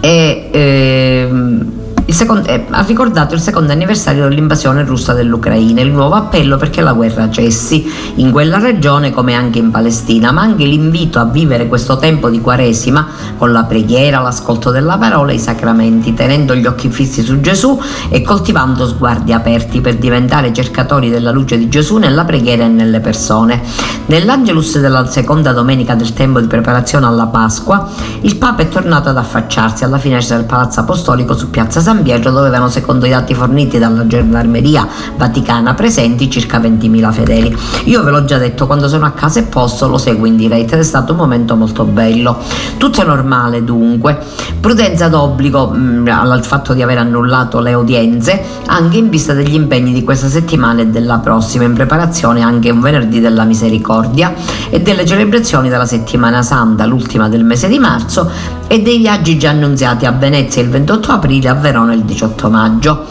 e. 0.00 0.50
Ehm, 0.52 1.77
secondo, 2.14 2.48
eh, 2.48 2.64
ha 2.70 2.80
ricordato 2.82 3.34
il 3.34 3.40
secondo 3.40 3.70
anniversario 3.70 4.26
dell'invasione 4.26 4.82
russa 4.82 5.12
dell'Ucraina, 5.12 5.82
il 5.82 5.90
nuovo 5.90 6.14
appello 6.14 6.56
perché 6.56 6.80
la 6.80 6.94
guerra 6.94 7.28
cessi 7.28 7.86
in 8.14 8.32
quella 8.32 8.58
regione 8.58 9.10
come 9.10 9.34
anche 9.34 9.58
in 9.58 9.70
Palestina, 9.70 10.32
ma 10.32 10.40
anche 10.40 10.64
l'invito 10.64 11.18
a 11.18 11.26
vivere 11.26 11.68
questo 11.68 11.98
tempo 11.98 12.30
di 12.30 12.40
Quaresima 12.40 13.06
con 13.36 13.52
la 13.52 13.64
preghiera, 13.64 14.20
l'ascolto 14.20 14.70
della 14.70 14.96
parola 14.96 15.32
e 15.32 15.34
i 15.34 15.38
sacramenti, 15.38 16.14
tenendo 16.14 16.54
gli 16.54 16.64
occhi 16.64 16.88
fissi 16.88 17.22
su 17.22 17.40
Gesù 17.42 17.78
e 18.08 18.22
coltivando 18.22 18.86
sguardi 18.86 19.34
aperti 19.34 19.82
per 19.82 19.96
diventare 19.96 20.50
cercatori 20.54 21.10
della 21.10 21.30
luce 21.30 21.58
di 21.58 21.68
Gesù 21.68 21.98
nella 21.98 22.24
preghiera 22.24 22.64
e 22.64 22.68
nelle 22.68 23.00
persone. 23.00 23.60
Nell'Angelus 24.06 24.78
della 24.78 25.04
seconda 25.04 25.52
domenica 25.52 25.94
del 25.94 26.14
tempo 26.14 26.40
di 26.40 26.46
preparazione 26.46 27.04
alla 27.04 27.26
Pasqua, 27.26 27.86
il 28.22 28.36
Papa 28.36 28.62
è 28.62 28.68
tornato 28.70 29.10
ad 29.10 29.18
affacciarsi 29.18 29.84
alla 29.84 29.98
finestra 29.98 30.36
del 30.36 30.46
Palazzo 30.46 30.80
Apostolico 30.80 31.36
su 31.36 31.50
Piazza 31.50 31.80
San 31.82 31.96
Pietro 32.02 32.30
dove 32.30 32.48
avevano 32.48 32.68
secondo 32.68 33.06
i 33.06 33.10
dati 33.10 33.34
forniti 33.34 33.78
dalla 33.78 34.06
gendarmeria 34.06 34.86
vaticana 35.16 35.74
presenti 35.74 36.30
circa 36.30 36.58
20.000 36.58 37.12
fedeli. 37.12 37.56
Io 37.84 38.02
ve 38.02 38.10
l'ho 38.10 38.24
già 38.24 38.38
detto, 38.38 38.66
quando 38.66 38.88
sono 38.88 39.06
a 39.06 39.10
casa 39.10 39.40
e 39.40 39.44
posto 39.44 39.88
lo 39.88 39.98
seguo 39.98 40.26
in 40.26 40.36
diretta 40.36 40.74
ed 40.74 40.80
è 40.80 40.84
stato 40.84 41.12
un 41.12 41.18
momento 41.18 41.56
molto 41.56 41.84
bello. 41.84 42.38
Tutto 42.76 43.04
normale 43.04 43.64
dunque. 43.64 44.18
Prudenza 44.60 45.08
d'obbligo 45.08 45.68
mh, 45.68 45.78
mm, 45.78 46.08
al 46.08 46.44
fatto 46.44 46.74
di 46.74 46.82
aver 46.82 46.98
annullato 46.98 47.60
le 47.60 47.74
udienze 47.74 48.42
anche 48.66 48.98
in 48.98 49.08
vista 49.08 49.32
degli 49.32 49.54
impegni 49.54 49.92
di 49.92 50.04
questa 50.04 50.28
settimana 50.28 50.82
e 50.82 50.86
della 50.86 51.18
prossima, 51.18 51.64
in 51.64 51.74
preparazione 51.74 52.42
anche 52.42 52.70
un 52.70 52.80
venerdì 52.80 53.20
della 53.20 53.44
misericordia 53.44 54.34
e 54.70 54.80
delle 54.80 55.04
celebrazioni 55.06 55.68
della 55.68 55.86
settimana 55.86 56.42
santa, 56.42 56.84
l'ultima 56.84 57.28
del 57.28 57.44
mese 57.44 57.68
di 57.68 57.78
marzo, 57.78 58.30
e 58.66 58.82
dei 58.82 58.98
viaggi 58.98 59.38
già 59.38 59.50
annunziati 59.50 60.04
a 60.04 60.12
Venezia 60.12 60.62
il 60.62 60.68
28 60.68 61.12
aprile, 61.12 61.48
a 61.48 61.54
Verona 61.54 61.87
il 61.92 62.02
18 62.02 62.50
maggio. 62.50 63.04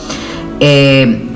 E 0.57 1.26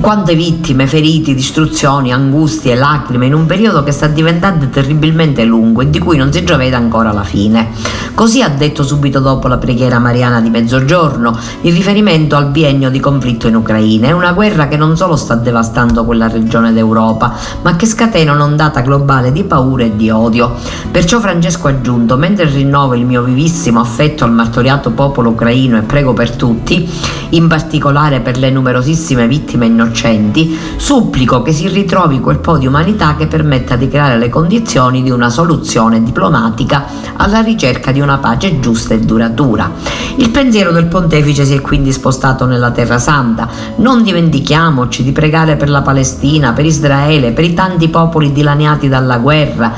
quante 0.00 0.34
vittime, 0.34 0.86
feriti, 0.86 1.34
distruzioni, 1.34 2.12
angustie, 2.12 2.74
lacrime 2.74 3.26
in 3.26 3.34
un 3.34 3.46
periodo 3.46 3.82
che 3.82 3.92
sta 3.92 4.06
diventando 4.06 4.68
terribilmente 4.68 5.44
lungo 5.44 5.82
e 5.82 5.90
di 5.90 5.98
cui 5.98 6.16
non 6.16 6.32
si 6.32 6.42
gioveda 6.44 6.76
ancora 6.76 7.12
la 7.12 7.22
fine. 7.22 7.68
Così 8.14 8.42
ha 8.42 8.48
detto 8.48 8.82
subito 8.82 9.20
dopo 9.20 9.48
la 9.48 9.58
preghiera 9.58 9.98
mariana 9.98 10.40
di 10.40 10.50
mezzogiorno, 10.50 11.36
in 11.62 11.74
riferimento 11.74 12.36
al 12.36 12.46
biennio 12.46 12.90
di 12.90 13.00
conflitto 13.00 13.48
in 13.48 13.56
Ucraina. 13.56 14.08
È 14.08 14.12
una 14.12 14.32
guerra 14.32 14.68
che 14.68 14.76
non 14.76 14.96
solo 14.96 15.16
sta 15.16 15.34
devastando 15.34 16.04
quella 16.04 16.28
regione 16.28 16.72
d'Europa, 16.72 17.34
ma 17.62 17.76
che 17.76 17.86
scatena 17.86 18.32
un'ondata 18.32 18.80
globale 18.80 19.30
di 19.30 19.44
paura 19.44 19.84
e 19.84 19.96
di 19.96 20.10
odio. 20.10 20.54
Perciò 20.90 21.20
Francesco 21.20 21.68
ha 21.68 21.70
aggiunto, 21.70 22.16
mentre 22.16 22.46
rinnovo 22.46 22.94
il 22.94 23.04
mio 23.04 23.22
vivissimo 23.22 23.80
affetto 23.80 24.24
al 24.24 24.32
martoriato 24.32 24.90
popolo 24.90 25.30
ucraino 25.30 25.76
e 25.78 25.82
prego 25.82 26.12
per 26.12 26.32
tutti, 26.32 26.88
in 27.30 27.48
particolare 27.48 28.20
per 28.20 28.36
le 28.38 28.50
numerosissime 28.50 29.26
vittime 29.26 29.66
innocenti 29.66 29.81
innocenti, 29.82 30.56
supplico 30.76 31.42
che 31.42 31.52
si 31.52 31.68
ritrovi 31.68 32.20
quel 32.20 32.38
po' 32.38 32.56
di 32.56 32.66
umanità 32.66 33.16
che 33.16 33.26
permetta 33.26 33.76
di 33.76 33.88
creare 33.88 34.16
le 34.18 34.28
condizioni 34.28 35.02
di 35.02 35.10
una 35.10 35.28
soluzione 35.28 36.02
diplomatica 36.02 36.84
alla 37.16 37.40
ricerca 37.40 37.92
di 37.92 38.00
una 38.00 38.18
pace 38.18 38.60
giusta 38.60 38.94
e 38.94 39.00
duratura. 39.00 39.70
Il 40.16 40.30
pensiero 40.30 40.72
del 40.72 40.86
pontefice 40.86 41.44
si 41.44 41.54
è 41.54 41.60
quindi 41.60 41.92
spostato 41.92 42.46
nella 42.46 42.70
Terra 42.70 42.98
Santa. 42.98 43.48
Non 43.76 44.02
dimentichiamoci 44.02 45.02
di 45.02 45.12
pregare 45.12 45.56
per 45.56 45.68
la 45.68 45.82
Palestina, 45.82 46.52
per 46.52 46.64
Israele, 46.64 47.32
per 47.32 47.44
i 47.44 47.54
tanti 47.54 47.88
popoli 47.88 48.32
dilaniati 48.32 48.88
dalla 48.88 49.18
guerra, 49.18 49.72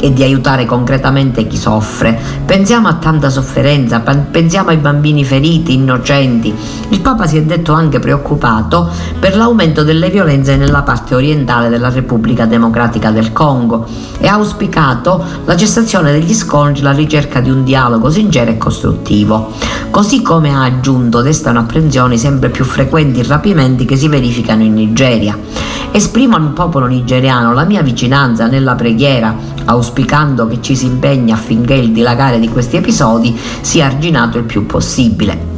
e 0.00 0.12
di 0.12 0.22
aiutare 0.22 0.64
concretamente 0.64 1.46
chi 1.46 1.56
soffre. 1.56 2.18
Pensiamo 2.44 2.88
a 2.88 2.94
tanta 2.94 3.28
sofferenza, 3.30 4.00
pensiamo 4.00 4.70
ai 4.70 4.78
bambini 4.78 5.24
feriti, 5.24 5.74
innocenti. 5.74 6.54
Il 6.88 7.00
Papa 7.00 7.26
si 7.26 7.36
è 7.36 7.42
detto 7.42 7.72
anche 7.72 7.98
preoccupato 7.98 8.88
per 9.18 9.36
l'aumento 9.36 9.84
delle 9.84 10.10
violenze 10.10 10.56
nella 10.56 10.82
parte 10.82 11.14
orientale 11.14 11.68
della 11.68 11.90
Repubblica 11.90 12.46
Democratica 12.46 13.10
del 13.10 13.32
Congo 13.32 13.86
e 14.18 14.26
ha 14.26 14.34
auspicato 14.34 15.22
la 15.44 15.56
cessazione 15.56 16.12
degli 16.12 16.34
scontri 16.34 16.82
la 16.82 16.92
ricerca 16.92 17.40
di 17.40 17.50
un 17.50 17.62
dialogo 17.62 18.10
sincero 18.10 18.50
e 18.50 18.58
costruttivo. 18.58 19.52
Così 19.90 20.22
come 20.22 20.54
ha 20.54 20.62
aggiunto, 20.62 21.20
destano 21.20 21.60
apprensioni 21.60 22.16
sempre 22.16 22.48
più 22.48 22.64
frequenti 22.64 23.20
i 23.20 23.24
rapimenti 23.26 23.84
che 23.84 23.96
si 23.96 24.08
verificano 24.08 24.62
in 24.62 24.74
Nigeria. 24.74 25.36
Esprimo 25.92 26.36
al 26.36 26.52
popolo 26.52 26.86
nigeriano 26.86 27.52
la 27.52 27.64
mia 27.64 27.82
vicinanza 27.82 28.46
nella 28.46 28.76
preghiera, 28.76 29.34
auspicando 29.70 30.46
che 30.46 30.60
ci 30.60 30.74
si 30.74 30.86
impegni 30.86 31.32
affinché 31.32 31.74
il 31.74 31.92
dilagare 31.92 32.38
di 32.38 32.48
questi 32.48 32.76
episodi 32.76 33.38
sia 33.60 33.86
arginato 33.86 34.38
il 34.38 34.44
più 34.44 34.66
possibile. 34.66 35.49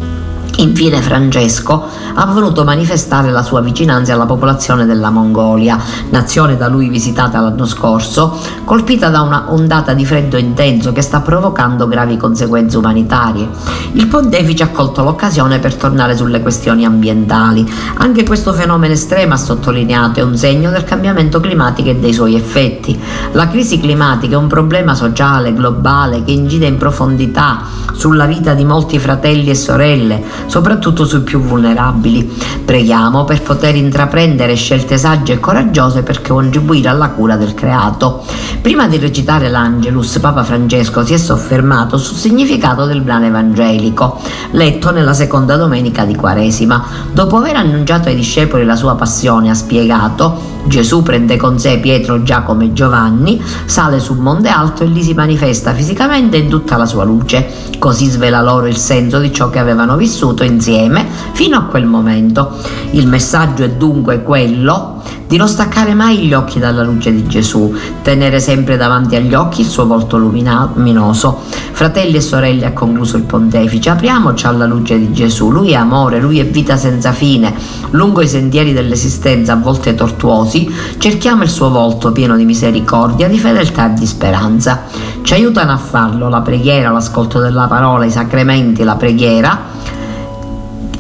Infine 0.57 1.01
Francesco 1.01 1.87
ha 2.15 2.27
voluto 2.27 2.63
manifestare 2.63 3.31
la 3.31 3.43
sua 3.43 3.61
vicinanza 3.63 4.13
alla 4.13 4.27
popolazione 4.27 4.85
della 4.85 5.11
Mongolia, 5.11 5.79
nazione 6.11 6.57
da 6.57 6.69
lui 6.69 6.89
visitata 6.89 7.41
l'anno 7.41 7.65
scorso, 7.65 8.39
colpita 8.65 9.09
da 9.09 9.23
una 9.23 9.47
ondata 9.49 9.95
di 9.95 10.05
freddo 10.05 10.37
intenso 10.37 10.93
che 10.93 11.01
sta 11.01 11.21
provocando 11.21 11.89
gravi 11.89 12.19
conseguenze 12.19 12.77
umanitarie. 12.77 13.49
Il 13.93 14.07
pontefice 14.09 14.65
ha 14.65 14.69
colto 14.69 15.03
l'occasione 15.03 15.59
per 15.59 15.75
tornare 15.75 16.17
sulle 16.17 16.43
questioni 16.43 16.85
ambientali. 16.85 17.71
Anche 17.97 18.25
questo 18.25 18.53
fenomeno 18.53 18.93
estremo, 18.93 19.35
ha 19.35 19.39
sottolineato, 19.39 20.21
è 20.21 20.23
un 20.23 20.37
segno 20.37 20.71
del 20.71 20.85
cambiamento 20.85 21.41
climatico 21.41 21.89
e 21.89 21.97
dei 21.97 22.13
suoi 22.13 22.35
effetti. 22.35 23.01
La 23.33 23.49
crisi 23.49 23.81
climatica 23.81 24.35
è 24.35 24.39
un 24.39 24.49
problema 24.49 24.95
sociale, 24.95 25.55
globale, 25.55 26.23
che 26.25 26.33
incide 26.33 26.67
in 26.67 26.77
profondità 26.77 27.63
sulla 27.93 28.27
vita 28.27 28.55
di 28.55 28.65
molti 28.65 28.99
fratelli 28.99 29.51
e 29.51 29.55
sorelle, 29.55 30.23
soprattutto 30.47 31.05
sui 31.05 31.21
più 31.21 31.41
vulnerabili. 31.41 32.61
Preghiamo 32.65 33.25
per 33.25 33.43
poter 33.43 33.77
intraprendere 33.77 34.55
scelte 34.55 34.99
sagge 34.99 35.35
e 35.35 35.41
coraggiose 35.41 36.03
per 36.03 36.23
contribuire 36.23 36.89
alla 36.89 37.11
cura 37.11 37.37
del 37.37 37.55
creato. 37.55 38.25
Prima 38.61 38.87
di 38.89 38.99
recitare 38.99 39.49
l'Angelus, 39.49 40.19
Papa 40.19 40.45
Francesco 40.45 41.05
si 41.05 41.15
è 41.15 41.19
soffermato 41.19 41.99
sul 41.99 42.17
significato 42.17 42.87
del 42.87 43.01
brano 43.01 43.27
evangelico, 43.27 44.21
letto 44.53 44.91
nella 44.91 45.15
seconda 45.15 45.57
domenica 45.57 46.05
di 46.05 46.15
Quaresima. 46.15 46.85
Dopo 47.13 47.37
aver 47.37 47.57
annunciato 47.57 48.09
ai 48.09 48.15
discepoli 48.15 48.65
la 48.65 48.77
sua 48.77 48.95
passione, 48.95 49.51
ha 49.51 49.55
spiegato 49.55 50.53
Gesù 50.65 51.03
prende 51.03 51.37
con 51.37 51.59
sé 51.59 51.79
Pietro, 51.79 52.23
Giacomo 52.23 52.63
e 52.63 52.73
Giovanni, 52.73 53.43
sale 53.65 53.99
sul 53.99 54.19
monte 54.19 54.49
alto 54.49 54.85
e 54.85 54.87
lì 54.87 55.03
si 55.03 55.13
manifesta 55.13 55.73
fisicamente 55.73 56.37
in 56.37 56.49
tutta 56.49 56.77
la 56.77 56.87
sua 56.87 57.05
luce. 57.05 57.71
Così 57.83 58.07
svela 58.07 58.41
loro 58.43 58.69
il 58.69 58.77
senso 58.77 59.19
di 59.19 59.33
ciò 59.33 59.51
che 59.51 59.59
avevano 59.59 59.97
vissuto 59.97 60.45
insieme 60.45 61.05
fino 61.33 61.57
a 61.57 61.65
quel 61.65 61.85
momento. 61.85 62.57
Il 62.93 63.09
messaggio 63.09 63.65
è 63.65 63.71
dunque 63.71 64.23
quello 64.23 65.02
di 65.27 65.37
non 65.37 65.49
staccare 65.49 65.95
mai 65.95 66.19
gli 66.19 66.35
occhi 66.35 66.59
dalla 66.59 66.83
luce 66.83 67.13
di 67.13 67.27
Gesù, 67.27 67.75
tenere 68.03 68.39
sempre 68.39 68.77
davanti 68.77 69.17
agli 69.17 69.35
occhi 69.35 69.63
il 69.63 69.67
suo 69.67 69.87
volto 69.87 70.19
luminoso. 70.19 71.41
Fratelli 71.73 72.17
e 72.17 72.21
sorelle, 72.21 72.67
ha 72.67 72.73
concluso 72.73 73.17
il 73.17 73.23
pontefice, 73.23 73.91
apriamoci 73.91 74.47
alla 74.47 74.67
luce 74.67 74.99
di 74.99 75.13
Gesù. 75.13 75.51
Lui 75.51 75.71
è 75.71 75.75
amore, 75.75 76.21
lui 76.21 76.39
è 76.39 76.47
vita 76.47 76.77
senza 76.77 77.13
fine. 77.13 77.55
Lungo 77.91 78.21
i 78.21 78.29
sentieri 78.29 78.73
dell'esistenza, 78.73 79.55
a 79.55 79.57
volte 79.57 79.95
tortuosi, 79.95 80.71
cerchiamo 80.99 81.43
il 81.43 81.49
suo 81.49 81.71
volto 81.71 82.13
pieno 82.13 82.37
di 82.37 82.45
misericordia, 82.45 83.29
di 83.29 83.39
fedeltà 83.39 83.91
e 83.91 83.95
di 83.95 84.07
speranza. 84.07 84.83
Ci 85.23 85.35
aiutano 85.35 85.73
a 85.73 85.79
farlo 85.79 86.29
la 86.29 86.41
preghiera, 86.41 86.91
l'ascolto 86.91 87.41
della 87.41 87.67
parola, 87.67 88.05
i 88.05 88.11
sacramenti, 88.11 88.83
la 88.83 88.97
preghiera 88.97 89.71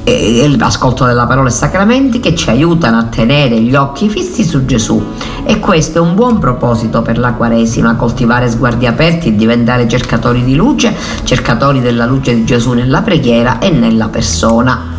e 0.04 0.52
l'ascolto 0.58 1.04
della 1.04 1.26
parola 1.26 1.48
e 1.48 1.52
sacramenti 1.52 2.18
che 2.18 2.34
ci 2.34 2.50
aiutano 2.50 2.98
a 2.98 3.04
tenere 3.04 3.60
gli 3.60 3.74
occhi 3.74 4.08
fissi 4.08 4.44
su 4.44 4.64
Gesù 4.64 5.00
e 5.44 5.58
questo 5.58 5.98
è 5.98 6.00
un 6.00 6.14
buon 6.14 6.38
proposito 6.38 7.02
per 7.02 7.18
la 7.18 7.32
Quaresima, 7.32 7.94
coltivare 7.96 8.50
sguardi 8.50 8.86
aperti 8.86 9.28
e 9.28 9.36
diventare 9.36 9.88
cercatori 9.88 10.44
di 10.44 10.54
luce, 10.54 10.94
cercatori 11.24 11.80
della 11.80 12.06
luce 12.06 12.34
di 12.34 12.44
Gesù 12.44 12.72
nella 12.72 13.02
preghiera 13.02 13.58
e 13.58 13.70
nella 13.70 14.08
persona. 14.08 14.90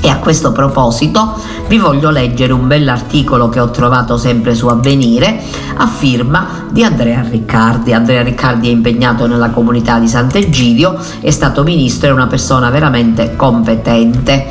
E 0.00 0.08
a 0.08 0.16
questo 0.16 0.50
proposito 0.50 1.38
vi 1.72 1.78
voglio 1.78 2.10
leggere 2.10 2.52
un 2.52 2.66
bell'articolo 2.66 3.48
che 3.48 3.58
ho 3.58 3.70
trovato 3.70 4.18
sempre 4.18 4.54
su 4.54 4.66
Avvenire 4.66 5.40
a 5.74 5.86
firma 5.86 6.66
di 6.70 6.84
Andrea 6.84 7.22
Riccardi. 7.22 7.94
Andrea 7.94 8.20
Riccardi 8.20 8.68
è 8.68 8.70
impegnato 8.70 9.26
nella 9.26 9.48
comunità 9.48 9.98
di 9.98 10.06
Sant'Egidio, 10.06 10.98
è 11.22 11.30
stato 11.30 11.62
ministro 11.62 12.10
è 12.10 12.12
una 12.12 12.26
persona 12.26 12.68
veramente 12.68 13.36
competente 13.36 14.50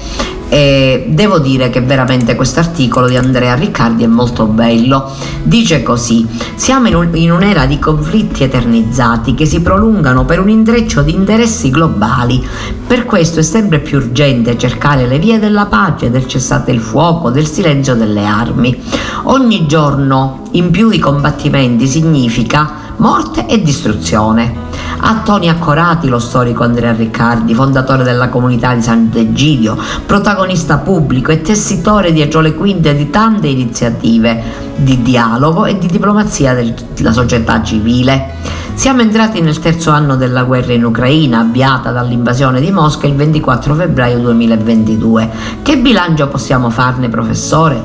e 0.54 1.06
devo 1.08 1.40
dire 1.40 1.70
che 1.70 1.80
veramente 1.80 2.36
questo 2.36 2.60
articolo 2.60 3.08
di 3.08 3.16
Andrea 3.16 3.56
Riccardi 3.56 4.04
è 4.04 4.08
molto 4.08 4.48
bello. 4.48 5.10
Dice 5.44 5.82
così: 5.82 6.28
Siamo 6.56 6.90
in, 6.90 6.96
un, 6.96 7.10
in, 7.14 7.32
un'era 7.32 7.66
di 7.66 7.80
conflitti 7.80 8.44
eternizzati 8.44 9.34
che 9.34 9.46
si 9.46 9.62
prolungano 9.62 10.26
per 10.26 10.42
un 10.42 10.50
intreccio 10.50 11.04
di 11.04 11.14
interessi 11.14 11.70
globali. 11.70 12.46
Per 12.86 13.06
questo 13.06 13.40
è 13.40 13.44
sempre 13.44 13.80
più 13.80 14.00
urgente 14.00 14.58
cercare 14.58 15.08
le 15.08 15.20
vie 15.20 15.40
della 15.40 15.68
pace, 15.68 16.12
del 16.12 16.28
cessate 16.28 16.72
il 16.72 16.82
fuoco, 16.82 17.11
del 17.20 17.48
silenzio 17.48 17.96
delle 17.96 18.26
armi. 18.26 18.82
Ogni 19.24 19.68
giorno 19.68 20.44
in 20.52 20.72
più 20.72 20.90
i 20.90 21.00
combattimenti 21.00 21.88
significa 21.88 22.94
morte 22.98 23.46
e 23.48 23.62
distruzione. 23.62 24.70
A 25.04 25.22
Toni 25.24 25.50
Accorati, 25.50 26.08
lo 26.08 26.20
storico 26.20 26.64
Andrea 26.64 26.94
Riccardi, 26.94 27.56
fondatore 27.56 28.04
della 28.04 28.30
comunità 28.30 28.74
di 28.74 28.82
Sant'Egidio, 28.82 29.76
protagonista 30.06 30.78
pubblico 30.78 31.32
e 31.32 31.42
tessitore 31.42 32.14
dietro 32.14 32.40
le 32.40 32.54
quinte 32.54 32.96
di 32.96 33.10
tante 33.10 33.48
iniziative 33.48 34.44
di 34.76 35.02
dialogo 35.02 35.66
e 35.66 35.78
di 35.78 35.88
diplomazia 35.88 36.54
della 36.54 37.12
società 37.12 37.64
civile. 37.64 38.36
Siamo 38.74 39.02
entrati 39.02 39.42
nel 39.42 39.60
terzo 39.60 39.92
anno 39.92 40.16
della 40.16 40.44
guerra 40.44 40.74
in 40.74 40.84
Ucraina, 40.84 41.40
avviata 41.40 41.92
dall'invasione 41.92 42.60
di 42.60 42.72
Mosca 42.72 43.06
il 43.06 43.16
24 43.16 43.76
febbraio 43.76 44.18
2022. 44.20 45.30
Che 45.62 45.78
bilancio 45.78 46.28
possiamo 46.28 46.70
farne, 46.72 47.08
professore? 47.08 47.82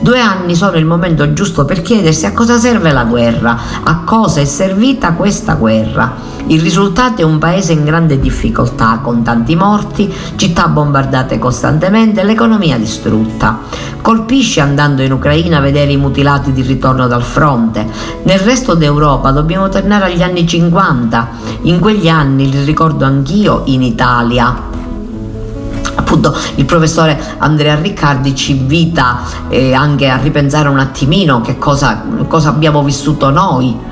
Due 0.00 0.18
anni 0.18 0.56
sono 0.56 0.76
il 0.76 0.86
momento 0.86 1.32
giusto 1.32 1.64
per 1.64 1.82
chiedersi 1.82 2.26
a 2.26 2.32
cosa 2.32 2.58
serve 2.58 2.90
la 2.90 3.04
guerra, 3.04 3.56
a 3.84 4.00
cosa 4.04 4.40
è 4.40 4.44
servita 4.44 5.12
questa 5.12 5.54
guerra. 5.54 6.14
Il 6.46 6.60
risultato 6.60 7.20
è 7.20 7.24
un 7.24 7.38
paese 7.38 7.72
in 7.72 7.84
grande 7.84 8.18
difficoltà, 8.18 9.00
con 9.02 9.22
tanti 9.22 9.54
morti, 9.54 10.12
città 10.36 10.68
bombardate 10.68 11.38
costantemente, 11.38 12.24
l'economia 12.24 12.76
distrutta. 12.76 13.60
Colpisce 14.00 14.60
andando 14.60 15.02
in 15.02 15.12
Ucraina 15.12 15.60
vedere 15.60 15.92
i 15.92 15.96
mutilati 15.96 16.52
di 16.52 16.62
ritorno 16.62 17.06
dal 17.06 17.22
fronte. 17.22 17.86
Nel 18.24 18.38
resto 18.40 18.74
d'Europa 18.74 19.30
dobbiamo 19.30 19.68
tornare 19.68 20.06
agli 20.06 20.22
anni 20.22 20.46
50. 20.46 21.28
In 21.62 21.78
quegli 21.78 22.08
anni, 22.08 22.50
li 22.50 22.64
ricordo 22.64 23.04
anch'io, 23.04 23.62
in 23.66 23.82
Italia 23.82 24.68
appunto 25.92 26.34
il 26.56 26.64
professore 26.64 27.20
Andrea 27.38 27.76
Riccardi 27.76 28.34
ci 28.34 28.52
invita 28.52 29.20
eh, 29.48 29.74
anche 29.74 30.08
a 30.08 30.16
ripensare 30.16 30.68
un 30.68 30.78
attimino 30.78 31.40
che 31.40 31.58
cosa, 31.58 32.02
cosa 32.26 32.48
abbiamo 32.48 32.82
vissuto 32.82 33.30
noi 33.30 33.88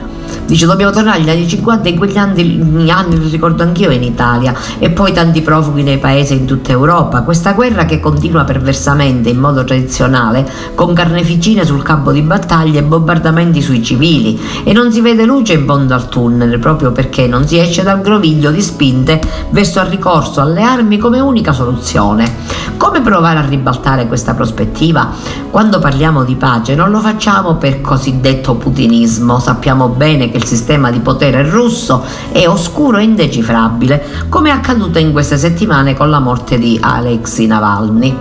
Dice 0.47 0.67
dobbiamo 0.67 0.93
tornare 0.93 1.21
agli 1.21 1.29
anni 1.29 1.47
50 1.47 1.89
in 1.89 1.97
quegli 1.97 2.17
anni, 2.17 2.91
anni 2.91 3.19
li 3.19 3.29
ricordo 3.29 3.63
anch'io 3.63 3.91
in 3.91 4.03
Italia 4.03 4.55
e 4.79 4.91
poi 4.91 5.13
tanti 5.13 5.43
profughi 5.43 5.83
nei 5.83 5.99
paesi 5.99 6.33
in 6.33 6.47
tutta 6.47 6.73
Europa. 6.73 7.23
Questa 7.23 7.53
guerra 7.53 7.85
che 7.85 8.01
continua 8.01 8.45
perversamente 8.45 9.29
in 9.29 9.39
modo 9.39 9.63
tradizionale 9.65 10.51
con 10.75 10.95
carneficine 10.95 11.65
sul 11.65 11.83
campo 11.83 12.13
di 12.13 12.23
battaglia 12.23 12.81
e 12.81 12.83
bombardamenti 12.83 13.61
sui 13.61 13.83
civili 13.83 14.41
e 14.65 14.73
non 14.73 14.91
si 14.91 15.01
vede 15.01 15.25
luce 15.25 15.53
in 15.53 15.67
fondo 15.67 15.95
al 15.95 16.09
tunnel 16.09 16.59
proprio 16.59 16.93
perché 16.93 17.27
non 17.27 17.47
si 17.47 17.59
esce 17.59 17.83
dal 17.83 18.01
groviglio 18.01 18.51
di 18.51 18.63
spinte 18.63 19.21
verso 19.51 19.81
il 19.81 19.87
ricorso 19.87 20.41
alle 20.41 20.63
armi 20.63 20.97
come 20.97 21.21
unica 21.21 21.53
soluzione. 21.53 22.67
Come 22.79 23.01
provare 23.01 23.41
a 23.41 23.45
ribaltare 23.45 24.07
questa 24.07 24.35
prospettiva? 24.35 25.11
Quando 25.51 25.79
parliamo 25.79 26.25
di 26.25 26.37
pace 26.37 26.75
non 26.75 26.91
lo 26.91 27.01
facciamo 27.01 27.57
per 27.57 27.81
cosiddetto 27.81 28.55
putinismo, 28.55 29.41
sappiamo 29.41 29.89
bene 29.89 30.18
che 30.27 30.39
il 30.39 30.45
sistema 30.45 30.91
di 30.91 30.99
potere 30.99 31.49
russo 31.49 32.05
è 32.33 32.49
oscuro 32.49 32.99
e 32.99 33.05
indecifrabile, 33.05 34.03
come 34.29 34.51
è 34.51 34.53
accaduto 34.53 34.99
in 34.99 35.13
queste 35.13 35.39
settimane 35.39 35.95
con 35.95 36.11
la 36.11 36.19
morte 36.19 36.59
di 36.59 36.77
Alexei 36.81 37.47
Navalny. 37.47 38.17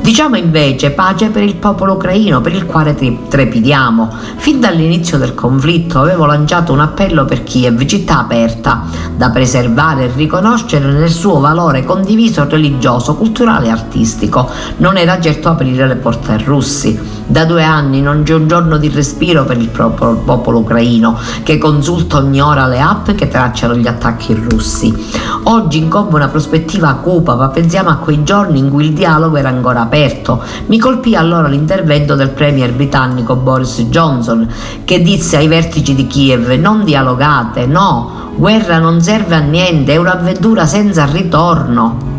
Diciamo 0.00 0.36
invece 0.36 0.92
pace 0.92 1.28
per 1.28 1.42
il 1.42 1.56
popolo 1.56 1.92
ucraino, 1.92 2.40
per 2.40 2.54
il 2.54 2.64
quale 2.64 2.94
trepidiamo. 2.94 4.10
Fin 4.36 4.58
dall'inizio 4.58 5.18
del 5.18 5.34
conflitto 5.34 6.00
avevo 6.00 6.24
lanciato 6.24 6.72
un 6.72 6.80
appello 6.80 7.26
per 7.26 7.42
Kiev, 7.42 7.84
città 7.84 8.20
aperta, 8.20 8.84
da 9.14 9.28
preservare 9.28 10.04
e 10.04 10.12
riconoscere 10.14 10.90
nel 10.90 11.10
suo 11.10 11.38
valore 11.38 11.84
condiviso 11.84 12.46
religioso, 12.48 13.14
culturale 13.14 13.66
e 13.66 13.70
artistico. 13.70 14.48
Non 14.78 14.96
era 14.96 15.20
certo 15.20 15.50
aprire 15.50 15.86
le 15.86 15.96
porte 15.96 16.32
ai 16.32 16.42
russi. 16.42 17.19
Da 17.30 17.44
due 17.44 17.62
anni 17.62 18.02
non 18.02 18.24
c'è 18.24 18.34
un 18.34 18.48
giorno 18.48 18.76
di 18.76 18.88
respiro 18.88 19.44
per 19.44 19.56
il 19.56 19.68
popolo 19.68 20.58
ucraino, 20.58 21.16
che 21.44 21.58
consulta 21.58 22.16
ogni 22.16 22.40
ora 22.40 22.66
le 22.66 22.80
app 22.80 23.12
che 23.12 23.28
tracciano 23.28 23.76
gli 23.76 23.86
attacchi 23.86 24.34
russi. 24.34 24.92
Oggi 25.44 25.78
incombe 25.78 26.16
una 26.16 26.26
prospettiva 26.26 26.92
cupa, 26.94 27.36
ma 27.36 27.46
pensiamo 27.50 27.88
a 27.88 27.98
quei 27.98 28.24
giorni 28.24 28.58
in 28.58 28.68
cui 28.68 28.86
il 28.86 28.94
dialogo 28.94 29.36
era 29.36 29.48
ancora 29.48 29.82
aperto. 29.82 30.42
Mi 30.66 30.80
colpì 30.80 31.14
allora 31.14 31.46
l'intervento 31.46 32.16
del 32.16 32.30
premier 32.30 32.72
britannico 32.72 33.36
Boris 33.36 33.80
Johnson, 33.82 34.48
che 34.84 35.00
disse 35.00 35.36
ai 35.36 35.46
vertici 35.46 35.94
di 35.94 36.08
Kiev: 36.08 36.50
Non 36.58 36.82
dialogate, 36.82 37.64
no, 37.64 38.32
guerra 38.34 38.78
non 38.78 39.00
serve 39.00 39.36
a 39.36 39.40
niente, 39.40 39.92
è 39.92 39.98
un'avventura 39.98 40.66
senza 40.66 41.04
ritorno. 41.04 42.09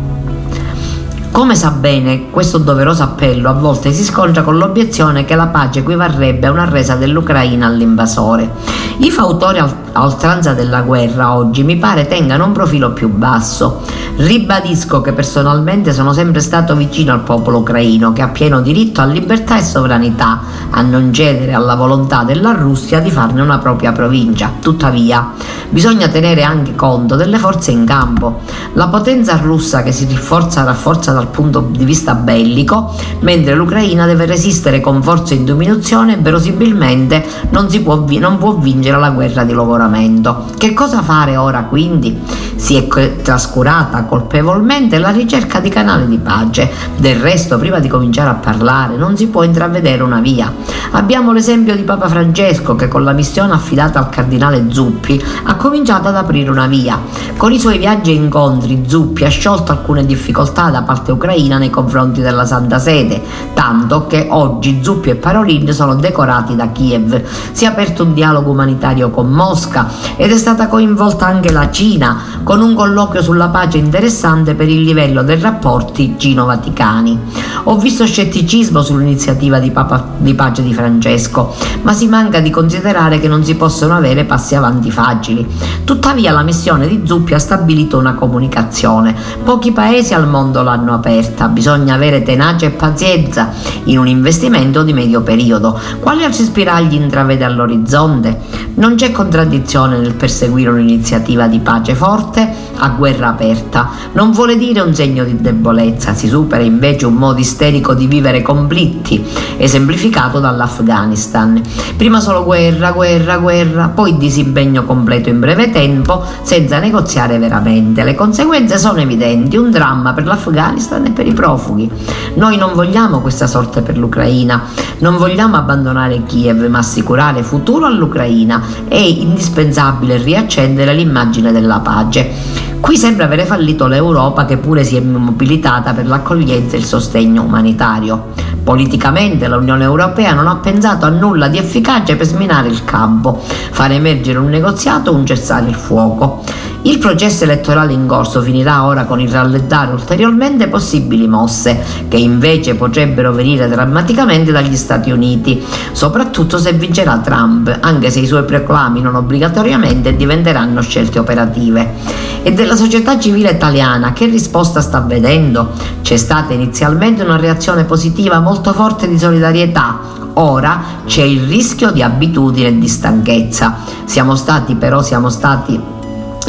Come 1.32 1.56
sa 1.56 1.70
bene, 1.70 2.28
questo 2.28 2.58
doveroso 2.58 3.02
appello 3.02 3.48
a 3.48 3.54
volte 3.54 3.90
si 3.90 4.04
scontra 4.04 4.42
con 4.42 4.58
l'obiezione 4.58 5.24
che 5.24 5.34
la 5.34 5.46
pace 5.46 5.78
equivarrebbe 5.78 6.46
a 6.46 6.50
una 6.50 6.68
resa 6.68 6.94
dell'Ucraina 6.94 7.66
all'invasore. 7.66 8.50
I 8.98 9.10
fautori 9.10 9.58
a 9.58 9.74
oltranza 9.94 10.52
della 10.52 10.82
guerra 10.82 11.34
oggi 11.34 11.64
mi 11.64 11.78
pare 11.78 12.06
tengano 12.06 12.44
un 12.44 12.52
profilo 12.52 12.92
più 12.92 13.08
basso. 13.08 13.80
Ribadisco 14.14 15.00
che 15.00 15.14
personalmente 15.14 15.94
sono 15.94 16.12
sempre 16.12 16.42
stato 16.42 16.76
vicino 16.76 17.14
al 17.14 17.22
popolo 17.22 17.58
ucraino 17.58 18.12
che 18.12 18.20
ha 18.20 18.28
pieno 18.28 18.60
diritto 18.60 19.00
a 19.00 19.06
libertà 19.06 19.56
e 19.56 19.62
sovranità, 19.62 20.40
a 20.70 20.82
non 20.82 21.12
cedere 21.14 21.54
alla 21.54 21.74
volontà 21.74 22.22
della 22.22 22.52
Russia 22.52 23.00
di 23.00 23.10
farne 23.10 23.40
una 23.40 23.58
propria 23.58 23.92
provincia. 23.92 24.52
Tuttavia, 24.60 25.30
bisogna 25.70 26.08
tenere 26.08 26.42
anche 26.42 26.74
conto 26.74 27.16
delle 27.16 27.38
forze 27.38 27.70
in 27.70 27.86
campo. 27.86 28.40
La 28.74 28.88
potenza 28.88 29.36
russa 29.38 29.82
che 29.82 29.92
si 29.92 30.04
rinforza 30.04 30.62
rafforza 30.62 31.12
dal 31.12 31.21
punto 31.28 31.68
di 31.70 31.84
vista 31.84 32.14
bellico, 32.14 32.94
mentre 33.20 33.54
l'Ucraina 33.54 34.06
deve 34.06 34.26
resistere 34.26 34.80
con 34.80 35.02
forze 35.02 35.34
in 35.34 35.44
diminuzione 35.44 36.14
e 36.14 36.16
verosimilmente 36.16 37.24
non, 37.50 37.68
può, 37.82 38.04
non 38.18 38.38
può 38.38 38.54
vincere 38.54 38.98
la 38.98 39.10
guerra 39.10 39.44
di 39.44 39.52
logoramento. 39.52 40.46
Che 40.56 40.72
cosa 40.74 41.02
fare 41.02 41.36
ora 41.36 41.64
quindi? 41.64 42.20
Si 42.54 42.76
è 42.76 42.86
trascurata 43.22 44.04
colpevolmente 44.04 44.98
la 44.98 45.10
ricerca 45.10 45.58
di 45.60 45.68
canali 45.68 46.06
di 46.06 46.18
pace. 46.18 46.70
Del 46.96 47.16
resto, 47.16 47.58
prima 47.58 47.78
di 47.80 47.88
cominciare 47.88 48.30
a 48.30 48.34
parlare, 48.34 48.96
non 48.96 49.16
si 49.16 49.26
può 49.26 49.42
intravedere 49.42 50.02
una 50.02 50.20
via. 50.20 50.52
Abbiamo 50.92 51.32
l'esempio 51.32 51.74
di 51.74 51.82
Papa 51.82 52.08
Francesco 52.08 52.76
che 52.76 52.86
con 52.86 53.02
la 53.02 53.12
missione 53.12 53.52
affidata 53.52 53.98
al 53.98 54.10
cardinale 54.10 54.66
Zuppi 54.68 55.22
ha 55.44 55.56
cominciato 55.56 56.08
ad 56.08 56.16
aprire 56.16 56.50
una 56.50 56.66
via. 56.66 57.00
Con 57.36 57.52
i 57.52 57.58
suoi 57.58 57.78
viaggi 57.78 58.10
e 58.10 58.14
incontri 58.14 58.84
Zuppi 58.86 59.24
ha 59.24 59.28
sciolto 59.28 59.72
alcune 59.72 60.04
difficoltà 60.04 60.70
da 60.70 60.82
ucraina 61.12 61.58
nei 61.58 61.70
confronti 61.70 62.20
della 62.20 62.44
Santa 62.44 62.78
Sede, 62.78 63.22
tanto 63.54 64.06
che 64.06 64.26
oggi 64.30 64.80
Zuppi 64.82 65.10
e 65.10 65.14
Parolin 65.16 65.72
sono 65.72 65.94
decorati 65.94 66.56
da 66.56 66.70
Kiev. 66.72 67.22
Si 67.52 67.64
è 67.64 67.68
aperto 67.68 68.04
un 68.04 68.14
dialogo 68.14 68.50
umanitario 68.50 69.10
con 69.10 69.30
Mosca 69.30 69.88
ed 70.16 70.30
è 70.30 70.36
stata 70.36 70.66
coinvolta 70.66 71.26
anche 71.26 71.52
la 71.52 71.70
Cina 71.70 72.40
con 72.42 72.60
un 72.60 72.74
colloquio 72.74 73.22
sulla 73.22 73.48
pace 73.48 73.78
interessante 73.78 74.54
per 74.54 74.68
il 74.68 74.82
livello 74.82 75.22
dei 75.22 75.38
rapporti 75.38 76.14
Cino-Vaticani. 76.16 77.20
Ho 77.64 77.76
visto 77.78 78.04
scetticismo 78.04 78.82
sull'iniziativa 78.82 79.58
di, 79.58 79.70
Papa, 79.70 80.04
di 80.16 80.34
pace 80.34 80.62
di 80.62 80.74
Francesco, 80.74 81.54
ma 81.82 81.92
si 81.92 82.06
manca 82.08 82.40
di 82.40 82.50
considerare 82.50 83.20
che 83.20 83.28
non 83.28 83.44
si 83.44 83.54
possono 83.54 83.94
avere 83.94 84.24
passi 84.24 84.54
avanti 84.54 84.90
facili. 84.90 85.46
Tuttavia 85.84 86.32
la 86.32 86.42
missione 86.42 86.88
di 86.88 87.02
Zuppi 87.04 87.34
ha 87.34 87.38
stabilito 87.38 87.98
una 87.98 88.14
comunicazione. 88.14 89.14
Pochi 89.44 89.72
paesi 89.72 90.14
al 90.14 90.28
mondo 90.28 90.62
l'hanno 90.62 90.94
aperta, 90.94 91.01
bisogna 91.48 91.94
avere 91.94 92.22
tenacia 92.22 92.66
e 92.66 92.70
pazienza 92.70 93.50
in 93.84 93.98
un 93.98 94.06
investimento 94.06 94.82
di 94.82 94.92
medio 94.92 95.22
periodo. 95.22 95.78
Quali 96.00 96.24
altri 96.24 96.44
spiragli 96.44 96.94
intravede 96.94 97.44
all'orizzonte? 97.44 98.38
Non 98.74 98.94
c'è 98.94 99.10
contraddizione 99.10 99.98
nel 99.98 100.14
perseguire 100.14 100.70
un'iniziativa 100.70 101.46
di 101.46 101.58
pace 101.58 101.94
forte 101.94 102.70
a 102.76 102.88
guerra 102.90 103.28
aperta. 103.28 103.90
Non 104.12 104.32
vuole 104.32 104.56
dire 104.56 104.80
un 104.80 104.94
segno 104.94 105.24
di 105.24 105.40
debolezza, 105.40 106.14
si 106.14 106.28
supera 106.28 106.62
invece 106.62 107.06
un 107.06 107.14
modo 107.14 107.38
isterico 107.38 107.94
di 107.94 108.06
vivere 108.06 108.42
conflitti, 108.42 109.24
esemplificato 109.56 110.40
dall'Afghanistan. 110.40 111.60
Prima 111.96 112.20
solo 112.20 112.44
guerra, 112.44 112.92
guerra, 112.92 113.38
guerra, 113.38 113.88
poi 113.88 114.16
disimpegno 114.16 114.84
completo 114.84 115.28
in 115.28 115.38
breve 115.40 115.70
tempo, 115.70 116.24
senza 116.42 116.78
negoziare 116.78 117.38
veramente. 117.38 118.02
Le 118.04 118.14
conseguenze 118.14 118.78
sono 118.78 119.00
evidenti, 119.00 119.56
un 119.56 119.70
dramma 119.70 120.12
per 120.12 120.26
l'Afghanistan 120.26 120.81
e 121.06 121.10
per 121.12 121.26
i 121.26 121.32
profughi. 121.32 121.90
Noi 122.34 122.56
non 122.56 122.74
vogliamo 122.74 123.20
questa 123.20 123.46
sorte 123.46 123.82
per 123.82 123.96
l'Ucraina, 123.96 124.62
non 124.98 125.16
vogliamo 125.16 125.56
abbandonare 125.56 126.24
Kiev, 126.24 126.66
ma 126.66 126.78
assicurare 126.78 127.42
futuro 127.42 127.86
all'Ucraina. 127.86 128.62
È 128.88 128.96
indispensabile 128.96 130.16
riaccendere 130.16 130.94
l'immagine 130.94 131.52
della 131.52 131.80
pace. 131.80 132.61
Qui 132.82 132.96
sembra 132.96 133.26
avere 133.26 133.44
fallito 133.44 133.86
l'Europa 133.86 134.44
che 134.44 134.56
pure 134.56 134.82
si 134.82 134.96
è 134.96 135.00
mobilitata 135.00 135.92
per 135.92 136.04
l'accoglienza 136.04 136.74
e 136.74 136.80
il 136.80 136.84
sostegno 136.84 137.42
umanitario. 137.42 138.32
Politicamente 138.64 139.46
l'Unione 139.46 139.84
Europea 139.84 140.34
non 140.34 140.48
ha 140.48 140.56
pensato 140.56 141.06
a 141.06 141.08
nulla 141.08 141.46
di 141.46 141.58
efficace 141.58 142.16
per 142.16 142.26
sminare 142.26 142.66
il 142.68 142.84
campo, 142.84 143.40
fare 143.70 143.94
emergere 143.94 144.38
un 144.38 144.48
negoziato 144.48 145.12
o 145.12 145.14
un 145.14 145.24
cessare 145.24 145.68
il 145.68 145.76
fuoco. 145.76 146.42
Il 146.84 146.98
processo 146.98 147.44
elettorale 147.44 147.92
in 147.92 148.08
corso 148.08 148.42
finirà 148.42 148.84
ora 148.84 149.04
con 149.04 149.20
il 149.20 149.30
rallentare 149.30 149.92
ulteriormente 149.92 150.66
possibili 150.66 151.28
mosse 151.28 151.80
che 152.08 152.16
invece 152.16 152.74
potrebbero 152.74 153.30
venire 153.30 153.68
drammaticamente 153.68 154.50
dagli 154.50 154.74
Stati 154.74 155.12
Uniti, 155.12 155.64
soprattutto 155.92 156.58
se 156.58 156.72
vincerà 156.72 157.18
Trump, 157.18 157.78
anche 157.80 158.10
se 158.10 158.18
i 158.18 158.26
suoi 158.26 158.42
proclami 158.42 159.00
non 159.00 159.14
obbligatoriamente 159.14 160.16
diventeranno 160.16 160.80
scelte 160.80 161.20
operative. 161.20 162.30
E 162.42 162.52
della 162.52 162.71
società 162.76 163.18
civile 163.18 163.50
italiana 163.50 164.12
che 164.12 164.26
risposta 164.26 164.80
sta 164.80 165.00
vedendo? 165.00 165.72
C'è 166.02 166.16
stata 166.16 166.52
inizialmente 166.52 167.22
una 167.22 167.36
reazione 167.36 167.84
positiva 167.84 168.40
molto 168.40 168.72
forte 168.72 169.08
di 169.08 169.18
solidarietà, 169.18 169.98
ora 170.34 170.82
c'è 171.06 171.22
il 171.22 171.42
rischio 171.46 171.90
di 171.90 172.02
abitudine 172.02 172.68
e 172.68 172.78
di 172.78 172.88
stanchezza. 172.88 173.76
Siamo 174.04 174.36
stati 174.36 174.74
però 174.74 175.02
siamo 175.02 175.28
stati 175.28 175.80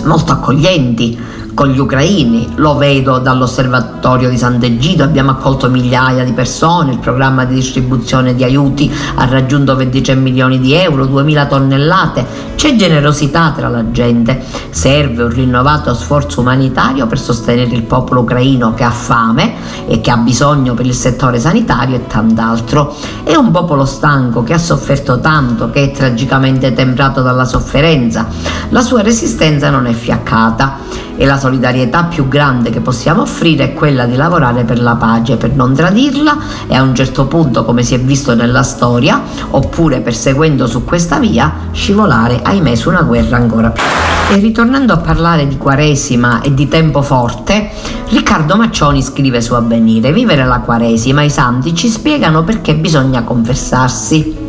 molto 0.04 0.32
accoglienti 0.32 1.18
con 1.54 1.70
gli 1.70 1.78
ucraini, 1.78 2.54
lo 2.56 2.76
vedo 2.78 3.20
dall'osservatorio 3.20 4.30
di 4.30 4.38
Sant'Egido, 4.38 5.04
abbiamo 5.04 5.32
accolto 5.32 5.70
migliaia 5.70 6.24
di 6.24 6.32
persone, 6.32 6.94
il 6.94 7.00
programma 7.00 7.46
di 7.46 7.56
distribuzione 7.56 8.34
di 8.34 8.44
aiuti 8.44 8.92
ha 9.16 9.26
raggiunto 9.26 9.76
23 9.76 10.16
milioni 10.16 10.60
di 10.60 10.74
euro, 10.74 11.06
2000 11.06 11.46
tonnellate, 11.46 12.26
c'è 12.56 12.76
generosità 12.76 13.52
tra 13.56 13.68
la 13.68 13.92
gente, 13.92 14.44
serve 14.70 15.24
un 15.24 15.30
rinnovato 15.30 15.94
sforzo 15.94 16.42
umanitario 16.42 17.06
per 17.08 17.20
sostenere 17.20 17.76
il 17.76 17.84
popolo 17.84 18.22
ucraino 18.22 18.74
che 18.74 18.84
ha 18.84 18.90
fame 18.90 19.54
e 19.88 20.02
che 20.02 20.10
ha 20.10 20.18
bisogno 20.18 20.74
per 20.74 20.86
il 20.86 20.96
settore 20.96 21.40
sanitario 21.40 21.98
e 21.98 22.08
tant'altro. 22.08 22.96
È 23.24 23.36
un 23.36 23.52
popolo 23.52 23.86
stanco 23.86 24.44
che 24.44 24.54
ha 24.54 24.58
sofferto 24.58 25.20
tanto, 25.20 25.70
che 25.70 25.84
è 25.84 25.92
tragicamente 25.92 26.74
temprato 26.74 27.22
dalla 27.22 27.46
sofferenza, 27.46 28.28
la 28.70 28.82
sua 28.82 29.02
resistenza 29.02 29.70
non 29.70 29.86
è 29.86 29.94
fiaccata 29.94 31.04
e 31.16 31.26
la 31.26 31.38
solidarietà 31.38 32.06
più 32.06 32.28
grande 32.28 32.70
che 32.70 32.80
possiamo 32.80 33.22
offrire 33.22 33.66
è 33.66 33.74
quella 33.74 34.06
di 34.06 34.16
lavorare 34.16 34.64
per 34.64 34.82
la 34.82 34.96
pace, 34.96 35.38
per 35.38 35.54
non 35.54 35.74
tradirla 35.74 36.38
e 36.68 36.76
a 36.76 36.82
un 36.82 36.96
certo 36.96 37.26
punto, 37.26 37.64
come 37.66 37.84
si 37.84 37.94
è 37.94 38.00
visto 38.00 38.34
nella 38.34 38.64
storia, 38.64 39.22
oppure 39.52 40.02
perseguendo 40.02 40.68
su 40.68 40.84
questa 40.84 41.20
via, 41.20 41.52
scivolare, 41.72 42.42
ahimè, 42.42 42.76
su 42.76 42.90
una 42.90 43.04
guerra 43.04 43.38
ancora 43.38 43.70
più. 43.70 43.84
E 44.30 44.38
ritornando 44.38 44.94
a 44.94 44.98
parlare 44.98 45.48
di 45.48 45.58
Quaresima 45.58 46.42
e 46.42 46.54
di 46.54 46.68
tempo 46.68 47.02
forte, 47.02 47.70
Riccardo 48.10 48.56
Maccioni 48.56 49.02
scrive 49.02 49.42
su 49.42 49.54
Avvenire: 49.54 50.12
Vivere 50.12 50.46
la 50.46 50.60
Quaresima, 50.60 51.24
i 51.24 51.30
santi 51.30 51.76
ci 51.76 51.90
spiegano 51.90 52.44
perché 52.44 52.76
bisogna 52.76 53.24
confessarsi. 53.24 54.43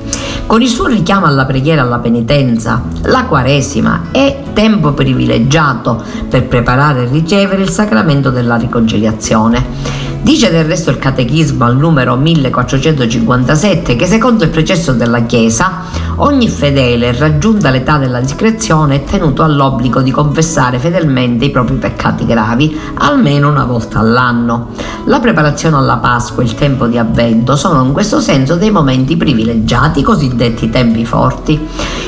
Con 0.55 0.63
il 0.63 0.69
suo 0.69 0.87
richiamo 0.87 1.27
alla 1.27 1.47
preghiera 1.47 1.83
e 1.83 1.85
alla 1.85 1.99
penitenza, 1.99 2.81
la 3.07 3.25
Quaresima 3.25 4.13
è 4.13 4.41
tempo 4.53 4.93
privilegiato 4.93 6.01
per 6.29 6.47
preparare 6.47 7.03
e 7.03 7.09
ricevere 7.09 7.61
il 7.61 7.71
sacramento 7.71 8.31
della 8.31 8.55
riconciliazione. 8.55 10.04
Dice 10.25 10.51
del 10.51 10.65
resto 10.65 10.89
il 10.89 10.99
Catechismo 10.99 11.67
al 11.67 11.77
numero 11.77 12.17
1457 12.17 13.95
che 13.95 14.07
secondo 14.07 14.45
il 14.45 14.49
precesso 14.49 14.95
della 14.95 15.25
Chiesa 15.25 15.83
ogni 16.17 16.49
fedele 16.49 17.13
raggiunta 17.13 17.69
l'età 17.69 17.99
della 17.99 18.21
discrezione 18.21 18.95
è 18.95 19.05
tenuto 19.05 19.43
all'obbligo 19.43 20.01
di 20.01 20.11
confessare 20.11 20.79
fedelmente 20.79 21.45
i 21.45 21.51
propri 21.51 21.75
peccati 21.75 22.25
gravi 22.25 22.75
almeno 22.95 23.51
una 23.51 23.67
volta 23.67 23.99
all'anno. 23.99 24.69
La 25.05 25.21
preparazione 25.21 25.77
alla 25.77 25.99
Pasqua 25.99 26.43
e 26.43 26.47
il 26.47 26.55
tempo 26.55 26.87
di 26.87 26.97
avvento 26.97 27.55
sono 27.55 27.85
in 27.85 27.93
questo 27.93 28.19
senso 28.19 28.57
dei 28.57 28.71
momenti 28.71 29.19
privilegiati, 29.19 30.01
cosiddetti 30.01 30.71
tempi 30.71 31.05
forti. 31.05 31.61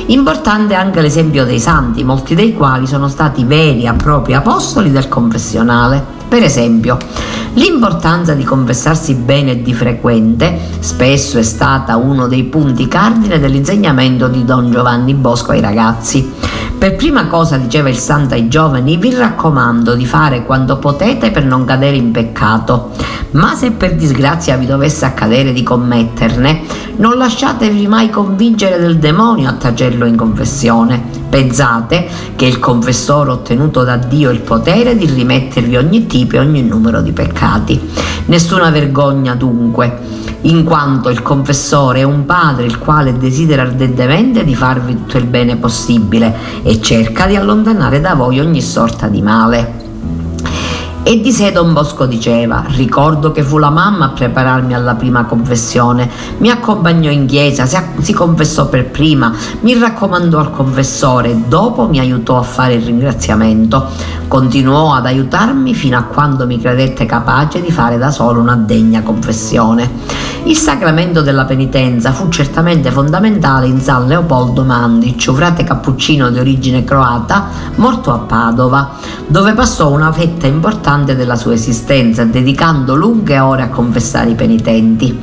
Importante 0.06 0.72
anche 0.72 1.02
l'esempio 1.02 1.44
dei 1.44 1.60
santi, 1.60 2.02
molti 2.02 2.34
dei 2.34 2.54
quali 2.54 2.86
sono 2.86 3.08
stati 3.08 3.44
veri 3.44 3.84
e 3.84 3.92
propri 3.92 4.32
apostoli 4.32 4.90
del 4.90 5.06
confessionale. 5.06 6.15
Per 6.28 6.42
esempio, 6.42 6.98
l'importanza 7.54 8.34
di 8.34 8.42
confessarsi 8.42 9.14
bene 9.14 9.52
e 9.52 9.62
di 9.62 9.72
frequente 9.72 10.58
spesso 10.80 11.38
è 11.38 11.42
stata 11.42 11.96
uno 11.96 12.26
dei 12.26 12.44
punti 12.44 12.88
cardine 12.88 13.38
dell'insegnamento 13.38 14.26
di 14.26 14.44
Don 14.44 14.70
Giovanni 14.70 15.14
Bosco 15.14 15.52
ai 15.52 15.60
ragazzi. 15.60 16.32
Per 16.78 16.94
prima 16.94 17.26
cosa, 17.26 17.56
diceva 17.56 17.88
il 17.88 17.96
santo 17.96 18.34
ai 18.34 18.48
giovani, 18.48 18.96
vi 18.96 19.14
raccomando 19.14 19.94
di 19.94 20.06
fare 20.06 20.44
quanto 20.44 20.78
potete 20.78 21.30
per 21.30 21.44
non 21.44 21.64
cadere 21.64 21.96
in 21.96 22.10
peccato, 22.12 22.90
ma 23.32 23.54
se 23.54 23.72
per 23.72 23.96
disgrazia 23.96 24.56
vi 24.56 24.66
dovesse 24.66 25.04
accadere 25.04 25.52
di 25.52 25.62
commetterne, 25.62 26.84
Non 26.98 27.18
lasciatevi 27.18 27.86
mai 27.86 28.08
convincere 28.08 28.78
del 28.78 28.96
demonio 28.96 29.50
a 29.50 29.52
tacerlo 29.52 30.06
in 30.06 30.16
confessione. 30.16 31.02
Pensate 31.28 32.08
che 32.34 32.46
il 32.46 32.58
confessore 32.58 33.30
ha 33.30 33.34
ottenuto 33.34 33.84
da 33.84 33.98
Dio 33.98 34.30
il 34.30 34.40
potere 34.40 34.96
di 34.96 35.04
rimettervi 35.04 35.76
ogni 35.76 36.06
tipo 36.06 36.36
e 36.36 36.38
ogni 36.38 36.62
numero 36.62 37.02
di 37.02 37.12
peccati. 37.12 37.78
Nessuna 38.26 38.70
vergogna 38.70 39.34
dunque 39.34 40.24
in 40.46 40.64
quanto 40.64 41.08
il 41.08 41.22
confessore 41.22 42.00
è 42.00 42.02
un 42.04 42.24
padre 42.24 42.66
il 42.66 42.78
quale 42.78 43.16
desidera 43.16 43.62
ardentemente 43.62 44.44
di 44.44 44.54
farvi 44.54 44.94
tutto 44.94 45.18
il 45.18 45.26
bene 45.26 45.56
possibile 45.56 46.62
e 46.62 46.80
cerca 46.80 47.26
di 47.26 47.36
allontanare 47.36 48.00
da 48.00 48.14
voi 48.14 48.38
ogni 48.38 48.62
sorta 48.62 49.08
di 49.08 49.22
male. 49.22 49.84
E 51.08 51.20
di 51.20 51.30
sé 51.30 51.52
Don 51.52 51.72
Bosco 51.72 52.04
diceva, 52.04 52.64
ricordo 52.66 53.30
che 53.30 53.44
fu 53.44 53.58
la 53.58 53.70
mamma 53.70 54.06
a 54.06 54.08
prepararmi 54.08 54.74
alla 54.74 54.96
prima 54.96 55.24
confessione, 55.24 56.10
mi 56.38 56.50
accompagnò 56.50 57.10
in 57.10 57.26
chiesa, 57.26 57.64
si 57.64 58.12
confessò 58.12 58.68
per 58.68 58.90
prima, 58.90 59.32
mi 59.60 59.78
raccomandò 59.78 60.40
al 60.40 60.50
confessore 60.50 61.44
dopo 61.46 61.86
mi 61.86 62.00
aiutò 62.00 62.38
a 62.38 62.42
fare 62.42 62.74
il 62.74 62.84
ringraziamento. 62.84 63.86
Continuò 64.26 64.94
ad 64.94 65.06
aiutarmi 65.06 65.74
fino 65.74 65.96
a 65.96 66.02
quando 66.02 66.44
mi 66.44 66.60
credette 66.60 67.06
capace 67.06 67.62
di 67.62 67.70
fare 67.70 67.98
da 67.98 68.10
solo 68.10 68.40
una 68.40 68.56
degna 68.56 69.02
confessione. 69.02 70.34
Il 70.46 70.56
sacramento 70.56 71.22
della 71.22 71.44
penitenza 71.44 72.12
fu 72.12 72.28
certamente 72.28 72.92
fondamentale 72.92 73.66
in 73.66 73.80
San 73.80 74.06
Leopoldo 74.06 74.62
Mandic, 74.62 75.32
frate 75.32 75.64
cappuccino 75.64 76.30
di 76.30 76.38
origine 76.38 76.84
croata, 76.84 77.48
morto 77.74 78.12
a 78.12 78.18
Padova, 78.18 78.90
dove 79.26 79.54
passò 79.54 79.90
una 79.90 80.12
fetta 80.12 80.46
importante 80.46 81.16
della 81.16 81.34
sua 81.34 81.54
esistenza, 81.54 82.22
dedicando 82.24 82.94
lunghe 82.94 83.40
ore 83.40 83.62
a 83.62 83.70
confessare 83.70 84.30
i 84.30 84.34
penitenti. 84.36 85.20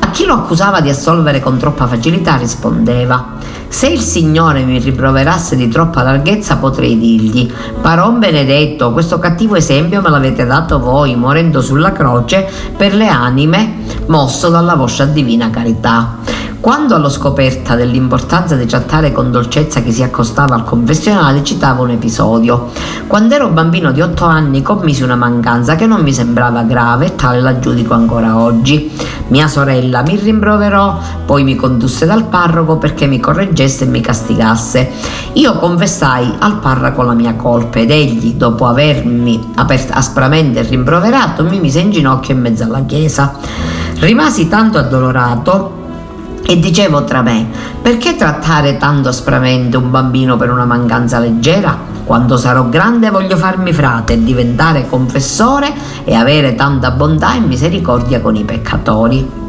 A 0.00 0.10
chi 0.10 0.26
lo 0.26 0.34
accusava 0.34 0.82
di 0.82 0.90
assolvere 0.90 1.40
con 1.40 1.56
troppa 1.56 1.86
facilità 1.86 2.36
rispondeva 2.36 3.37
se 3.68 3.86
il 3.86 4.00
Signore 4.00 4.64
mi 4.64 4.78
riproverasse 4.78 5.54
di 5.54 5.68
troppa 5.68 6.02
larghezza 6.02 6.56
potrei 6.56 6.98
dirgli 6.98 7.50
Paron 7.80 8.18
benedetto, 8.18 8.92
questo 8.92 9.18
cattivo 9.18 9.56
esempio 9.56 10.00
me 10.00 10.10
l'avete 10.10 10.46
dato 10.46 10.78
voi 10.78 11.14
morendo 11.16 11.60
sulla 11.60 11.92
croce 11.92 12.48
per 12.76 12.94
le 12.94 13.08
anime 13.08 13.76
mosso 14.06 14.48
dalla 14.48 14.74
vostra 14.74 15.04
divina 15.04 15.50
carità. 15.50 16.16
Quando 16.60 16.96
allo 16.96 17.08
scoperta 17.08 17.76
dell'importanza 17.76 18.56
di 18.56 18.66
trattare 18.66 19.12
con 19.12 19.30
dolcezza 19.30 19.80
chi 19.80 19.92
si 19.92 20.02
accostava 20.02 20.56
al 20.56 20.64
confessionale, 20.64 21.44
citava 21.44 21.82
un 21.82 21.90
episodio. 21.90 22.70
Quando 23.06 23.36
ero 23.36 23.48
bambino 23.48 23.92
di 23.92 24.00
8 24.00 24.24
anni 24.24 24.60
commisi 24.60 25.04
una 25.04 25.14
mancanza 25.14 25.76
che 25.76 25.86
non 25.86 26.02
mi 26.02 26.12
sembrava 26.12 26.62
grave 26.64 27.06
e 27.06 27.14
tale 27.14 27.40
la 27.40 27.60
giudico 27.60 27.94
ancora 27.94 28.38
oggi. 28.38 28.90
Mia 29.28 29.46
sorella 29.46 30.02
mi 30.02 30.16
rimproverò, 30.16 30.98
poi 31.24 31.44
mi 31.44 31.54
condusse 31.54 32.06
dal 32.06 32.24
parroco 32.24 32.76
perché 32.76 33.06
mi 33.06 33.20
correggesse 33.20 33.84
e 33.84 33.88
mi 33.88 34.00
castigasse. 34.00 34.90
Io 35.34 35.54
confessai 35.54 36.34
al 36.40 36.58
parroco 36.58 37.02
la 37.02 37.14
mia 37.14 37.34
colpa 37.34 37.78
ed 37.78 37.92
egli, 37.92 38.34
dopo 38.34 38.66
avermi 38.66 39.52
aspramente 39.90 40.62
rimproverato, 40.62 41.44
mi 41.44 41.60
mise 41.60 41.78
in 41.78 41.92
ginocchio 41.92 42.34
in 42.34 42.40
mezzo 42.40 42.64
alla 42.64 42.82
chiesa. 42.84 43.36
Rimasi 44.00 44.48
tanto 44.48 44.78
addolorato 44.78 45.86
e 46.46 46.58
dicevo 46.58 47.04
tra 47.04 47.22
me, 47.22 47.46
perché 47.82 48.16
trattare 48.16 48.76
tanto 48.76 49.08
aspramente 49.08 49.76
un 49.76 49.90
bambino 49.90 50.36
per 50.36 50.50
una 50.50 50.64
mancanza 50.64 51.18
leggera? 51.18 51.76
Quando 52.04 52.36
sarò 52.36 52.68
grande 52.68 53.10
voglio 53.10 53.36
farmi 53.36 53.72
frate 53.72 54.22
diventare 54.22 54.88
confessore 54.88 55.72
e 56.04 56.14
avere 56.14 56.54
tanta 56.54 56.90
bontà 56.90 57.34
e 57.34 57.40
misericordia 57.40 58.20
con 58.20 58.34
i 58.34 58.44
peccatori. 58.44 59.47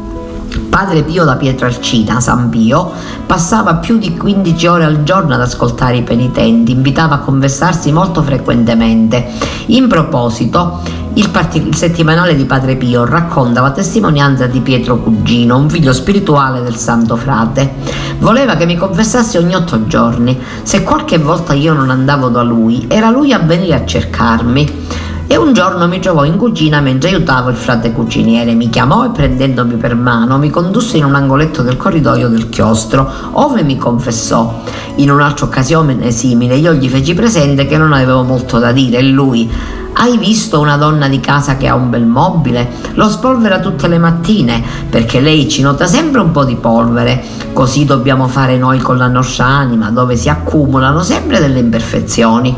Padre 0.58 1.02
Pio 1.02 1.24
da 1.24 1.36
Pietralcina, 1.36 2.20
San 2.20 2.48
Pio, 2.48 2.92
passava 3.26 3.76
più 3.76 3.98
di 3.98 4.16
15 4.16 4.66
ore 4.66 4.84
al 4.84 5.02
giorno 5.02 5.34
ad 5.34 5.40
ascoltare 5.40 5.98
i 5.98 6.02
penitenti, 6.02 6.72
invitava 6.72 7.16
a 7.16 7.18
confessarsi 7.20 7.92
molto 7.92 8.22
frequentemente. 8.22 9.26
In 9.66 9.88
proposito, 9.88 10.80
il, 11.14 11.28
part- 11.30 11.56
il, 11.56 11.74
settimanale 11.74 12.36
di 12.36 12.44
Padre 12.44 12.76
Pio 12.76 13.04
racconta 13.04 13.60
la 13.60 13.72
testimonianza 13.72 14.46
di 14.46 14.60
Pietro 14.60 14.98
Cugino, 14.98 15.56
un 15.56 15.68
figlio 15.68 15.92
spirituale 15.92 16.62
del 16.62 16.76
Santo 16.76 17.16
Frate. 17.16 17.74
Voleva 18.18 18.54
che 18.54 18.66
mi 18.66 18.76
confessassi 18.76 19.36
ogni 19.36 19.54
otto 19.54 19.86
giorni. 19.86 20.38
Se 20.62 20.82
qualche 20.82 21.18
volta 21.18 21.52
io 21.52 21.72
non 21.72 21.90
andavo 21.90 22.28
da 22.28 22.42
lui, 22.42 22.86
era 22.88 23.10
lui 23.10 23.32
a 23.32 23.38
venire 23.38 23.74
a 23.74 23.84
cercarmi. 23.84 24.86
E 25.32 25.36
un 25.36 25.52
giorno 25.52 25.86
mi 25.86 26.00
trovò 26.00 26.24
in 26.24 26.36
cucina 26.36 26.80
mentre 26.80 27.10
aiutavo 27.10 27.50
il 27.50 27.56
frate 27.56 27.92
cuciniere. 27.92 28.52
Mi 28.54 28.68
chiamò 28.68 29.04
e 29.04 29.10
prendendomi 29.10 29.76
per 29.76 29.94
mano 29.94 30.38
mi 30.38 30.50
condusse 30.50 30.96
in 30.96 31.04
un 31.04 31.14
angoletto 31.14 31.62
del 31.62 31.76
corridoio 31.76 32.26
del 32.26 32.48
chiostro, 32.48 33.08
ove 33.34 33.62
mi 33.62 33.76
confessò. 33.76 34.60
In 34.96 35.08
un'altra 35.08 35.46
occasione 35.46 36.10
simile 36.10 36.56
io 36.56 36.72
gli 36.72 36.88
feci 36.88 37.14
presente 37.14 37.68
che 37.68 37.78
non 37.78 37.92
avevo 37.92 38.24
molto 38.24 38.58
da 38.58 38.72
dire 38.72 38.98
e 38.98 39.02
lui 39.04 39.48
hai 39.92 40.18
visto 40.18 40.58
una 40.58 40.76
donna 40.76 41.06
di 41.06 41.20
casa 41.20 41.56
che 41.56 41.68
ha 41.68 41.76
un 41.76 41.90
bel 41.90 42.06
mobile? 42.06 42.68
Lo 42.94 43.08
spolvera 43.08 43.60
tutte 43.60 43.86
le 43.86 43.98
mattine 43.98 44.60
perché 44.90 45.20
lei 45.20 45.48
ci 45.48 45.62
nota 45.62 45.86
sempre 45.86 46.20
un 46.22 46.32
po' 46.32 46.44
di 46.44 46.56
polvere. 46.56 47.22
Così 47.52 47.84
dobbiamo 47.84 48.28
fare 48.28 48.56
noi 48.56 48.78
con 48.78 48.96
la 48.96 49.08
nostra 49.08 49.46
anima, 49.46 49.90
dove 49.90 50.16
si 50.16 50.28
accumulano 50.28 51.02
sempre 51.02 51.40
delle 51.40 51.58
imperfezioni. 51.58 52.56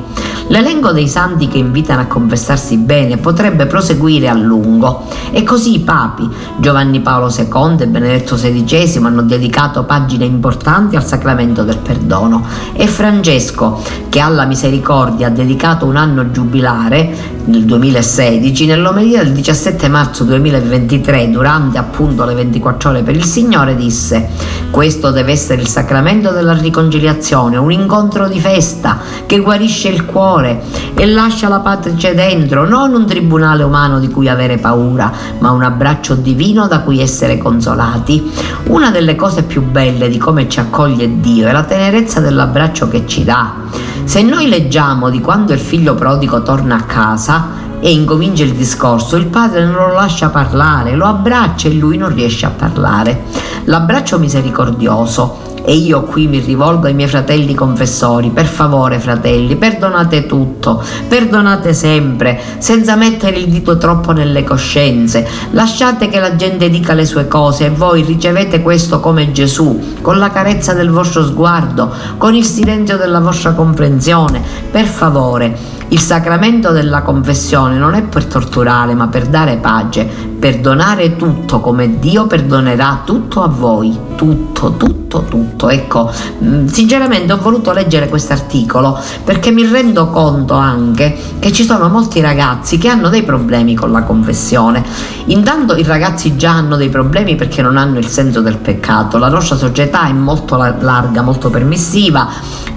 L'elenco 0.48 0.92
dei 0.92 1.08
santi 1.08 1.48
che 1.48 1.58
invitano 1.58 2.02
a 2.02 2.06
confessarsi 2.06 2.76
bene 2.76 3.16
potrebbe 3.16 3.66
proseguire 3.66 4.28
a 4.28 4.34
lungo 4.34 5.06
e 5.30 5.44
così 5.44 5.76
i 5.76 5.80
papi 5.80 6.28
Giovanni 6.58 7.00
Paolo 7.00 7.32
II 7.34 7.76
e 7.78 7.86
Benedetto 7.86 8.34
XVI 8.34 9.00
hanno 9.04 9.22
dedicato 9.22 9.84
pagine 9.84 10.24
importanti 10.24 10.96
al 10.96 11.06
sacramento 11.06 11.62
del 11.62 11.78
perdono 11.78 12.44
e 12.74 12.86
Francesco 12.86 13.80
che 14.08 14.20
alla 14.20 14.44
misericordia 14.44 15.28
ha 15.28 15.30
dedicato 15.30 15.86
un 15.86 15.96
anno 15.96 16.30
giubilare 16.30 17.40
nel 17.44 17.64
2016 17.64 18.66
nell'omelia 18.66 19.22
del 19.22 19.32
17 19.32 19.88
marzo 19.88 20.24
2023 20.24 21.30
durante 21.30 21.78
appunto 21.78 22.24
le 22.24 22.34
24 22.34 22.90
ore 22.90 23.02
per 23.02 23.16
il 23.16 23.24
Signore 23.24 23.74
disse 23.74 24.28
questo 24.70 25.10
deve 25.10 25.32
essere 25.32 25.60
il 25.60 25.68
sacramento 25.68 26.30
della 26.30 26.52
riconciliazione 26.54 27.56
un 27.56 27.72
incontro 27.72 28.28
di 28.28 28.38
festa 28.38 28.98
che 29.26 29.38
guarisce 29.38 29.88
il 29.88 30.04
cuore 30.04 30.62
e 30.94 31.06
lascia 31.06 31.48
la 31.48 31.60
pace 31.60 32.14
dentro 32.14 32.66
non 32.66 32.94
un 32.94 33.06
tribunale 33.06 33.62
umano 33.62 33.98
di 33.98 34.08
cui 34.08 34.28
avere 34.28 34.58
paura 34.58 35.12
ma 35.38 35.50
un 35.50 35.62
abbraccio 35.62 36.14
divino 36.14 36.66
da 36.68 36.80
cui 36.80 37.00
essere 37.00 37.38
consolati. 37.38 38.30
Una 38.68 38.90
delle 38.90 39.16
cose 39.16 39.42
più 39.42 39.62
belle 39.62 40.08
di 40.08 40.18
come 40.18 40.48
ci 40.48 40.60
accoglie 40.60 41.20
Dio 41.20 41.48
è 41.48 41.52
la 41.52 41.64
tenerezza 41.64 42.20
dell'abbraccio 42.20 42.88
che 42.88 43.06
ci 43.06 43.24
dà 43.24 43.54
se 44.04 44.22
noi 44.22 44.48
leggiamo 44.48 45.10
di 45.10 45.20
quando 45.20 45.52
il 45.52 45.58
figlio 45.58 45.94
prodigo 45.94 46.42
torna 46.42 46.76
a 46.76 46.82
casa 46.82 47.61
e 47.84 47.90
incomincia 47.90 48.44
il 48.44 48.52
discorso, 48.52 49.16
il 49.16 49.26
padre 49.26 49.64
non 49.64 49.88
lo 49.88 49.94
lascia 49.94 50.28
parlare, 50.28 50.94
lo 50.94 51.04
abbraccia 51.04 51.66
e 51.66 51.72
lui 51.72 51.96
non 51.96 52.14
riesce 52.14 52.46
a 52.46 52.50
parlare. 52.50 53.24
L'abbraccio 53.64 54.20
misericordioso. 54.20 55.50
E 55.64 55.74
io 55.74 56.02
qui 56.02 56.26
mi 56.26 56.40
rivolgo 56.40 56.86
ai 56.86 56.94
miei 56.94 57.08
fratelli 57.08 57.54
confessori, 57.54 58.30
per 58.30 58.46
favore 58.46 58.98
fratelli, 58.98 59.54
perdonate 59.54 60.26
tutto, 60.26 60.82
perdonate 61.06 61.72
sempre, 61.72 62.40
senza 62.58 62.96
mettere 62.96 63.36
il 63.36 63.46
dito 63.48 63.78
troppo 63.78 64.10
nelle 64.10 64.42
coscienze, 64.42 65.24
lasciate 65.52 66.08
che 66.08 66.18
la 66.18 66.34
gente 66.34 66.68
dica 66.68 66.94
le 66.94 67.06
sue 67.06 67.28
cose 67.28 67.66
e 67.66 67.70
voi 67.70 68.02
ricevete 68.02 68.60
questo 68.60 68.98
come 68.98 69.30
Gesù, 69.30 69.98
con 70.02 70.18
la 70.18 70.30
carezza 70.30 70.72
del 70.72 70.90
vostro 70.90 71.24
sguardo, 71.24 71.92
con 72.18 72.34
il 72.34 72.44
silenzio 72.44 72.96
della 72.96 73.20
vostra 73.20 73.52
comprensione, 73.52 74.42
per 74.68 74.86
favore. 74.86 75.80
Il 75.92 76.00
sacramento 76.00 76.70
della 76.70 77.02
confessione 77.02 77.76
non 77.76 77.92
è 77.92 78.02
per 78.02 78.24
torturare, 78.24 78.94
ma 78.94 79.08
per 79.08 79.26
dare 79.26 79.58
pace, 79.58 80.31
perdonare 80.42 81.14
tutto 81.14 81.60
come 81.60 82.00
Dio 82.00 82.26
perdonerà 82.26 83.02
tutto 83.04 83.44
a 83.44 83.46
voi, 83.46 83.96
tutto, 84.16 84.72
tutto, 84.72 85.22
tutto. 85.28 85.68
Ecco, 85.68 86.10
mm, 86.42 86.66
sinceramente 86.66 87.32
ho 87.32 87.38
voluto 87.38 87.70
leggere 87.70 88.08
questo 88.08 88.32
articolo 88.32 88.98
perché 89.22 89.52
mi 89.52 89.64
rendo 89.64 90.08
conto 90.08 90.54
anche 90.54 91.16
che 91.38 91.52
ci 91.52 91.62
sono 91.62 91.88
molti 91.88 92.20
ragazzi 92.20 92.76
che 92.76 92.88
hanno 92.88 93.08
dei 93.08 93.22
problemi 93.22 93.76
con 93.76 93.92
la 93.92 94.02
confessione. 94.02 94.82
Intanto 95.26 95.76
i 95.76 95.84
ragazzi 95.84 96.36
già 96.36 96.50
hanno 96.50 96.74
dei 96.74 96.88
problemi 96.88 97.36
perché 97.36 97.62
non 97.62 97.76
hanno 97.76 97.98
il 97.98 98.08
senso 98.08 98.40
del 98.40 98.56
peccato. 98.56 99.18
La 99.18 99.28
nostra 99.28 99.54
società 99.54 100.08
è 100.08 100.12
molto 100.12 100.56
larga, 100.56 101.22
molto 101.22 101.50
permissiva 101.50 102.28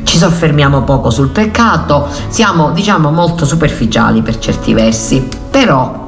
ci 0.04 0.20
soffermiamo 0.20 0.84
poco 0.84 1.10
sul 1.10 1.30
peccato, 1.30 2.08
siamo 2.28 2.70
diciamo 2.70 3.10
molto 3.10 3.44
superficiali 3.44 4.22
per 4.22 4.38
certi 4.38 4.72
versi, 4.76 5.28
però 5.50 6.05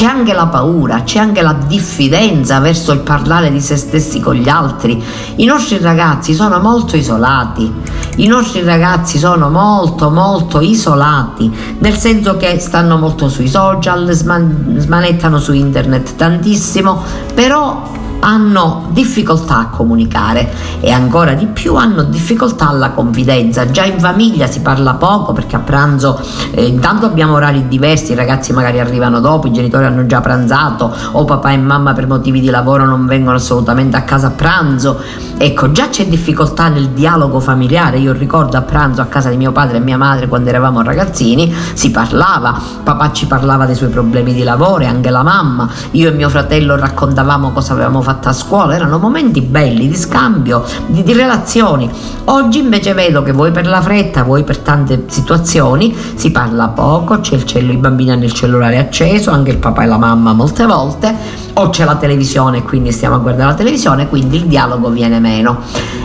c'è 0.00 0.06
anche 0.06 0.32
la 0.32 0.46
paura, 0.46 1.02
c'è 1.02 1.18
anche 1.18 1.42
la 1.42 1.52
diffidenza 1.52 2.58
verso 2.58 2.92
il 2.92 3.00
parlare 3.00 3.52
di 3.52 3.60
se 3.60 3.76
stessi 3.76 4.18
con 4.18 4.34
gli 4.34 4.48
altri. 4.48 5.04
I 5.36 5.44
nostri 5.44 5.76
ragazzi 5.76 6.32
sono 6.32 6.58
molto 6.58 6.96
isolati, 6.96 7.70
i 8.16 8.26
nostri 8.26 8.62
ragazzi 8.62 9.18
sono 9.18 9.50
molto 9.50 10.08
molto 10.08 10.60
isolati, 10.60 11.54
nel 11.80 11.98
senso 11.98 12.38
che 12.38 12.58
stanno 12.60 12.96
molto 12.96 13.28
sui 13.28 13.46
social, 13.46 14.10
sman- 14.12 14.76
smanettano 14.78 15.38
su 15.38 15.52
internet 15.52 16.16
tantissimo, 16.16 17.02
però 17.34 17.82
hanno 18.20 18.88
difficoltà 18.90 19.58
a 19.58 19.66
comunicare 19.68 20.52
e 20.80 20.90
ancora 20.90 21.32
di 21.34 21.46
più 21.46 21.74
hanno 21.74 22.02
difficoltà 22.02 22.68
alla 22.68 22.90
confidenza. 22.90 23.70
Già 23.70 23.84
in 23.84 23.98
famiglia 23.98 24.46
si 24.46 24.60
parla 24.60 24.94
poco 24.94 25.32
perché 25.32 25.56
a 25.56 25.60
pranzo 25.60 26.20
eh, 26.52 26.66
intanto 26.66 27.06
abbiamo 27.06 27.34
orari 27.34 27.68
diversi, 27.68 28.12
i 28.12 28.14
ragazzi 28.14 28.52
magari 28.52 28.80
arrivano 28.80 29.20
dopo, 29.20 29.46
i 29.46 29.52
genitori 29.52 29.84
hanno 29.84 30.06
già 30.06 30.20
pranzato 30.20 30.94
o 31.12 31.24
papà 31.24 31.50
e 31.50 31.58
mamma 31.58 31.92
per 31.92 32.06
motivi 32.06 32.40
di 32.40 32.50
lavoro 32.50 32.84
non 32.84 33.06
vengono 33.06 33.36
assolutamente 33.36 33.96
a 33.96 34.02
casa 34.02 34.28
a 34.28 34.30
pranzo. 34.30 35.00
Ecco, 35.36 35.72
già 35.72 35.88
c'è 35.88 36.06
difficoltà 36.06 36.68
nel 36.68 36.90
dialogo 36.90 37.40
familiare. 37.40 37.98
Io 37.98 38.12
ricordo 38.12 38.56
a 38.56 38.62
pranzo 38.62 39.00
a 39.00 39.06
casa 39.06 39.30
di 39.30 39.36
mio 39.36 39.52
padre 39.52 39.78
e 39.78 39.80
mia 39.80 39.96
madre 39.96 40.28
quando 40.28 40.50
eravamo 40.50 40.82
ragazzini, 40.82 41.52
si 41.72 41.90
parlava, 41.90 42.58
papà 42.82 43.12
ci 43.12 43.26
parlava 43.26 43.64
dei 43.64 43.74
suoi 43.74 43.88
problemi 43.88 44.34
di 44.34 44.42
lavoro 44.42 44.80
e 44.80 44.86
anche 44.86 45.10
la 45.10 45.22
mamma, 45.22 45.68
io 45.92 46.10
e 46.10 46.12
mio 46.12 46.28
fratello 46.28 46.76
raccontavamo 46.76 47.52
cosa 47.52 47.72
avevamo 47.72 48.02
fatto 48.02 48.09
a 48.10 48.32
scuola, 48.32 48.74
erano 48.74 48.98
momenti 48.98 49.40
belli 49.40 49.88
di 49.88 49.96
scambio, 49.96 50.64
di, 50.86 51.02
di 51.02 51.12
relazioni. 51.12 51.90
Oggi 52.24 52.58
invece 52.58 52.92
vedo 52.94 53.22
che 53.22 53.32
voi 53.32 53.50
per 53.50 53.66
la 53.66 53.80
fretta, 53.80 54.22
voi 54.22 54.44
per 54.44 54.58
tante 54.58 55.04
situazioni, 55.08 55.96
si 56.14 56.30
parla 56.30 56.68
poco, 56.68 57.20
c'è 57.20 57.34
il 57.34 57.44
cello, 57.44 57.72
i 57.72 57.76
bambini 57.76 58.10
hanno 58.10 58.24
il 58.24 58.32
cellulare 58.32 58.78
acceso, 58.78 59.30
anche 59.30 59.50
il 59.50 59.58
papà 59.58 59.82
e 59.82 59.86
la 59.86 59.98
mamma 59.98 60.32
molte 60.32 60.66
volte, 60.66 61.14
o 61.54 61.70
c'è 61.70 61.84
la 61.84 61.96
televisione, 61.96 62.62
quindi 62.62 62.92
stiamo 62.92 63.16
a 63.16 63.18
guardare 63.18 63.50
la 63.50 63.56
televisione, 63.56 64.08
quindi 64.08 64.36
il 64.36 64.46
dialogo 64.46 64.90
viene 64.90 65.20
meno. 65.20 65.60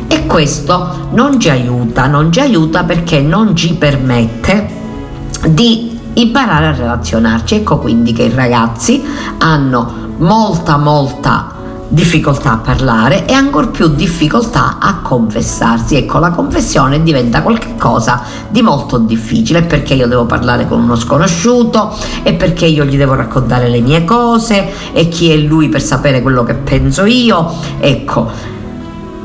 E 0.08 0.26
questo 0.26 1.10
non 1.12 1.40
ci 1.40 1.50
aiuta, 1.50 2.08
non 2.08 2.32
ci 2.32 2.40
aiuta 2.40 2.84
perché 2.84 3.22
non 3.22 3.56
ci 3.56 3.74
permette 3.74 4.84
di 5.48 6.00
imparare 6.14 6.68
a 6.68 6.72
relazionarci. 6.72 7.56
Ecco 7.56 7.78
quindi 7.78 8.14
che 8.14 8.24
i 8.24 8.34
ragazzi 8.34 9.04
hanno 9.40 10.04
molta 10.18 10.78
molta 10.78 11.55
difficoltà 11.88 12.54
a 12.54 12.58
parlare 12.58 13.26
e 13.26 13.34
ancor 13.34 13.72
più 13.72 13.88
difficoltà 13.90 14.78
a 14.80 15.00
confessarsi. 15.02 15.96
Ecco, 15.96 16.20
la 16.20 16.32
confessione 16.32 17.04
diventa 17.04 17.42
qualcosa 17.42 18.24
di 18.50 18.62
molto 18.62 18.98
difficile 18.98 19.62
perché 19.64 19.94
io 19.94 20.08
devo 20.08 20.26
parlare 20.26 20.68
con 20.68 20.82
uno 20.82 20.96
sconosciuto 20.96 21.96
e 22.24 22.34
perché 22.34 22.66
io 22.66 22.86
gli 22.86 22.98
devo 22.98 23.14
raccontare 23.14 23.70
le 23.70 23.82
mie 23.82 24.04
cose 24.04 24.94
e 24.94 25.08
chi 25.10 25.32
è 25.32 25.36
lui 25.38 25.70
per 25.70 25.82
sapere 25.82 26.22
quello 26.22 26.44
che 26.44 26.56
penso 26.56 27.06
io. 27.06 27.52
Ecco, 27.80 28.55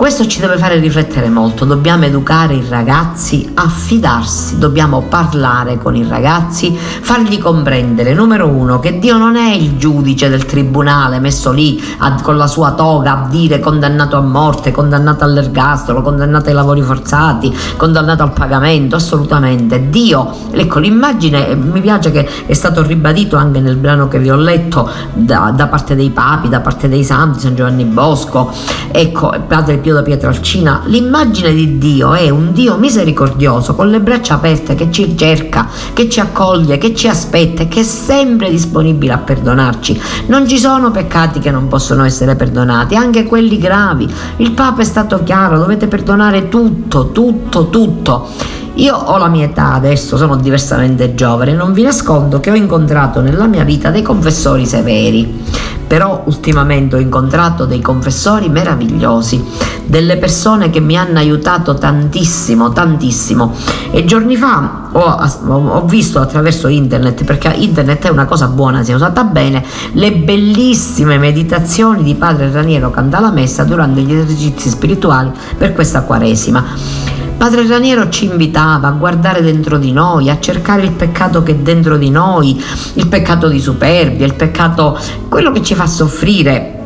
questo 0.00 0.26
ci 0.26 0.40
deve 0.40 0.56
fare 0.56 0.78
riflettere 0.78 1.28
molto, 1.28 1.66
dobbiamo 1.66 2.06
educare 2.06 2.54
i 2.54 2.64
ragazzi 2.66 3.50
a 3.52 3.68
fidarsi, 3.68 4.58
dobbiamo 4.58 5.02
parlare 5.02 5.76
con 5.76 5.94
i 5.94 6.08
ragazzi, 6.08 6.74
fargli 6.74 7.36
comprendere, 7.36 8.14
numero 8.14 8.46
uno, 8.46 8.80
che 8.80 8.98
Dio 8.98 9.18
non 9.18 9.36
è 9.36 9.52
il 9.52 9.76
giudice 9.76 10.30
del 10.30 10.46
tribunale 10.46 11.18
messo 11.18 11.52
lì 11.52 11.78
a, 11.98 12.18
con 12.22 12.38
la 12.38 12.46
sua 12.46 12.70
toga 12.70 13.24
a 13.24 13.28
dire 13.28 13.58
condannato 13.58 14.16
a 14.16 14.22
morte, 14.22 14.70
condannato 14.70 15.24
all'ergastolo, 15.24 16.00
condannato 16.00 16.48
ai 16.48 16.54
lavori 16.54 16.80
forzati, 16.80 17.54
condannato 17.76 18.22
al 18.22 18.32
pagamento, 18.32 18.96
assolutamente. 18.96 19.90
Dio, 19.90 20.34
ecco 20.50 20.78
l'immagine, 20.78 21.48
eh, 21.48 21.54
mi 21.54 21.82
piace 21.82 22.10
che 22.10 22.26
è 22.46 22.54
stato 22.54 22.82
ribadito 22.82 23.36
anche 23.36 23.60
nel 23.60 23.76
brano 23.76 24.08
che 24.08 24.18
vi 24.18 24.30
ho 24.30 24.36
letto 24.36 24.88
da, 25.12 25.52
da 25.54 25.66
parte 25.66 25.94
dei 25.94 26.08
papi, 26.08 26.48
da 26.48 26.60
parte 26.60 26.88
dei 26.88 27.04
santi, 27.04 27.40
San 27.40 27.54
Giovanni 27.54 27.84
Bosco, 27.84 28.50
ecco, 28.90 29.34
Padre 29.46 29.76
Pio 29.76 29.88
Pio 29.90 29.94
da 29.94 30.02
Pietralcina, 30.02 30.82
l'immagine 30.84 31.52
di 31.52 31.76
Dio 31.78 32.14
è 32.14 32.30
un 32.30 32.52
Dio 32.52 32.76
misericordioso, 32.76 33.74
con 33.74 33.90
le 33.90 34.00
braccia 34.00 34.34
aperte, 34.34 34.76
che 34.76 34.92
ci 34.92 35.16
cerca, 35.16 35.68
che 35.92 36.08
ci 36.08 36.20
accoglie, 36.20 36.78
che 36.78 36.94
ci 36.94 37.08
aspetta 37.08 37.62
e 37.62 37.68
che 37.68 37.80
è 37.80 37.82
sempre 37.82 38.50
disponibile 38.50 39.12
a 39.14 39.18
perdonarci. 39.18 40.00
Non 40.26 40.46
ci 40.46 40.58
sono 40.58 40.92
peccati 40.92 41.40
che 41.40 41.50
non 41.50 41.66
possono 41.66 42.04
essere 42.04 42.36
perdonati, 42.36 42.94
anche 42.94 43.24
quelli 43.24 43.58
gravi. 43.58 44.08
Il 44.36 44.52
Papa 44.52 44.82
è 44.82 44.84
stato 44.84 45.24
chiaro, 45.24 45.58
dovete 45.58 45.88
perdonare 45.88 46.48
tutto, 46.48 47.10
tutto, 47.10 47.68
tutto. 47.68 48.28
Io 48.74 48.94
ho 48.94 49.16
la 49.18 49.28
mia 49.28 49.46
età 49.46 49.74
adesso, 49.74 50.16
sono 50.16 50.36
diversamente 50.36 51.14
giovane, 51.14 51.52
non 51.52 51.72
vi 51.72 51.82
nascondo 51.82 52.40
che 52.40 52.50
ho 52.50 52.54
incontrato 52.54 53.20
nella 53.20 53.46
mia 53.46 53.64
vita 53.64 53.90
dei 53.90 54.02
confessori 54.02 54.64
severi, 54.64 55.42
però 55.86 56.22
ultimamente 56.26 56.94
ho 56.94 57.00
incontrato 57.00 57.66
dei 57.66 57.80
confessori 57.80 58.48
meravigliosi, 58.48 59.44
delle 59.84 60.18
persone 60.18 60.70
che 60.70 60.78
mi 60.78 60.96
hanno 60.96 61.18
aiutato 61.18 61.74
tantissimo, 61.74 62.70
tantissimo. 62.70 63.52
E 63.90 64.04
giorni 64.04 64.36
fa 64.36 64.88
ho, 64.92 65.18
ho 65.48 65.84
visto 65.86 66.20
attraverso 66.20 66.68
internet, 66.68 67.24
perché 67.24 67.52
internet 67.56 68.06
è 68.06 68.10
una 68.10 68.26
cosa 68.26 68.46
buona 68.46 68.84
se 68.84 68.94
usata 68.94 69.24
bene, 69.24 69.64
le 69.94 70.12
bellissime 70.12 71.18
meditazioni 71.18 72.04
di 72.04 72.14
padre 72.14 72.52
Raniero 72.52 72.90
Cantalamessa 72.90 73.64
durante 73.64 74.00
gli 74.00 74.12
esercizi 74.12 74.68
spirituali 74.68 75.32
per 75.58 75.72
questa 75.72 76.02
quaresima. 76.02 77.18
Padre 77.40 77.66
Raniero 77.66 78.10
ci 78.10 78.26
invitava 78.26 78.88
a 78.88 78.90
guardare 78.90 79.40
dentro 79.40 79.78
di 79.78 79.92
noi, 79.92 80.28
a 80.28 80.38
cercare 80.38 80.82
il 80.82 80.90
peccato 80.90 81.42
che 81.42 81.52
è 81.52 81.54
dentro 81.54 81.96
di 81.96 82.10
noi, 82.10 82.62
il 82.96 83.08
peccato 83.08 83.48
di 83.48 83.58
superbia, 83.58 84.26
il 84.26 84.34
peccato, 84.34 84.98
quello 85.26 85.50
che 85.50 85.62
ci 85.62 85.74
fa 85.74 85.86
soffrire 85.86 86.79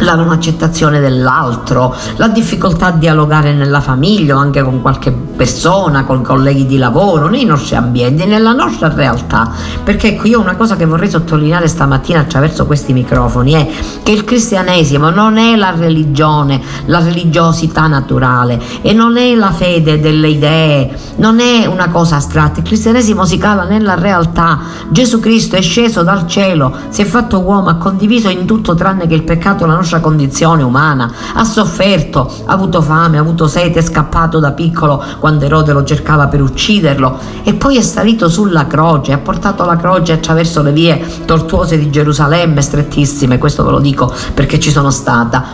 la 0.00 0.14
non 0.14 0.30
accettazione 0.30 1.00
dell'altro, 1.00 1.94
la 2.16 2.28
difficoltà 2.28 2.86
a 2.86 2.92
dialogare 2.92 3.52
nella 3.52 3.80
famiglia 3.80 4.36
o 4.36 4.38
anche 4.38 4.62
con 4.62 4.80
qualche 4.80 5.10
persona, 5.12 6.04
con 6.04 6.22
colleghi 6.22 6.66
di 6.66 6.76
lavoro, 6.76 7.28
nei 7.28 7.44
nostri 7.44 7.76
ambienti, 7.76 8.26
nella 8.26 8.52
nostra 8.52 8.92
realtà. 8.92 9.50
Perché 9.82 10.08
ecco, 10.08 10.26
io 10.26 10.40
una 10.40 10.56
cosa 10.56 10.76
che 10.76 10.84
vorrei 10.84 11.10
sottolineare 11.10 11.68
stamattina 11.68 12.20
attraverso 12.20 12.66
questi 12.66 12.92
microfoni 12.92 13.52
è 13.52 13.68
che 14.02 14.12
il 14.12 14.24
cristianesimo 14.24 15.10
non 15.10 15.38
è 15.38 15.56
la 15.56 15.72
religione, 15.76 16.60
la 16.86 17.00
religiosità 17.00 17.86
naturale 17.86 18.60
e 18.82 18.92
non 18.92 19.16
è 19.16 19.34
la 19.34 19.50
fede 19.50 20.00
delle 20.00 20.28
idee, 20.28 20.96
non 21.16 21.40
è 21.40 21.66
una 21.66 21.88
cosa 21.88 22.16
astratta. 22.16 22.60
Il 22.60 22.66
cristianesimo 22.66 23.24
si 23.24 23.38
cala 23.38 23.64
nella 23.64 23.94
realtà. 23.94 24.58
Gesù 24.90 25.20
Cristo 25.20 25.56
è 25.56 25.62
sceso 25.62 26.02
dal 26.02 26.26
cielo, 26.26 26.74
si 26.88 27.02
è 27.02 27.04
fatto 27.04 27.40
uomo, 27.40 27.68
ha 27.68 27.76
condiviso 27.76 28.28
in 28.28 28.44
tutto 28.44 28.74
tranne 28.74 29.06
che 29.06 29.14
il 29.14 29.22
peccato 29.22 29.66
la 29.66 29.74
nostra 29.74 29.89
condizione 29.98 30.62
umana, 30.62 31.12
ha 31.34 31.42
sofferto, 31.42 32.32
ha 32.44 32.52
avuto 32.52 32.80
fame, 32.80 33.18
ha 33.18 33.20
avuto 33.20 33.48
sete, 33.48 33.80
è 33.80 33.82
scappato 33.82 34.38
da 34.38 34.52
piccolo 34.52 35.02
quando 35.18 35.44
Erode 35.44 35.72
lo 35.72 35.82
cercava 35.82 36.28
per 36.28 36.40
ucciderlo 36.40 37.18
e 37.42 37.54
poi 37.54 37.78
è 37.78 37.82
salito 37.82 38.28
sulla 38.28 38.68
croce, 38.68 39.12
ha 39.12 39.18
portato 39.18 39.64
la 39.64 39.76
croce 39.76 40.12
attraverso 40.12 40.62
le 40.62 40.70
vie 40.70 41.04
tortuose 41.24 41.78
di 41.78 41.90
Gerusalemme, 41.90 42.62
strettissime, 42.62 43.38
questo 43.38 43.64
ve 43.64 43.70
lo 43.72 43.80
dico 43.80 44.12
perché 44.34 44.60
ci 44.60 44.70
sono 44.70 44.90
stata, 44.90 45.46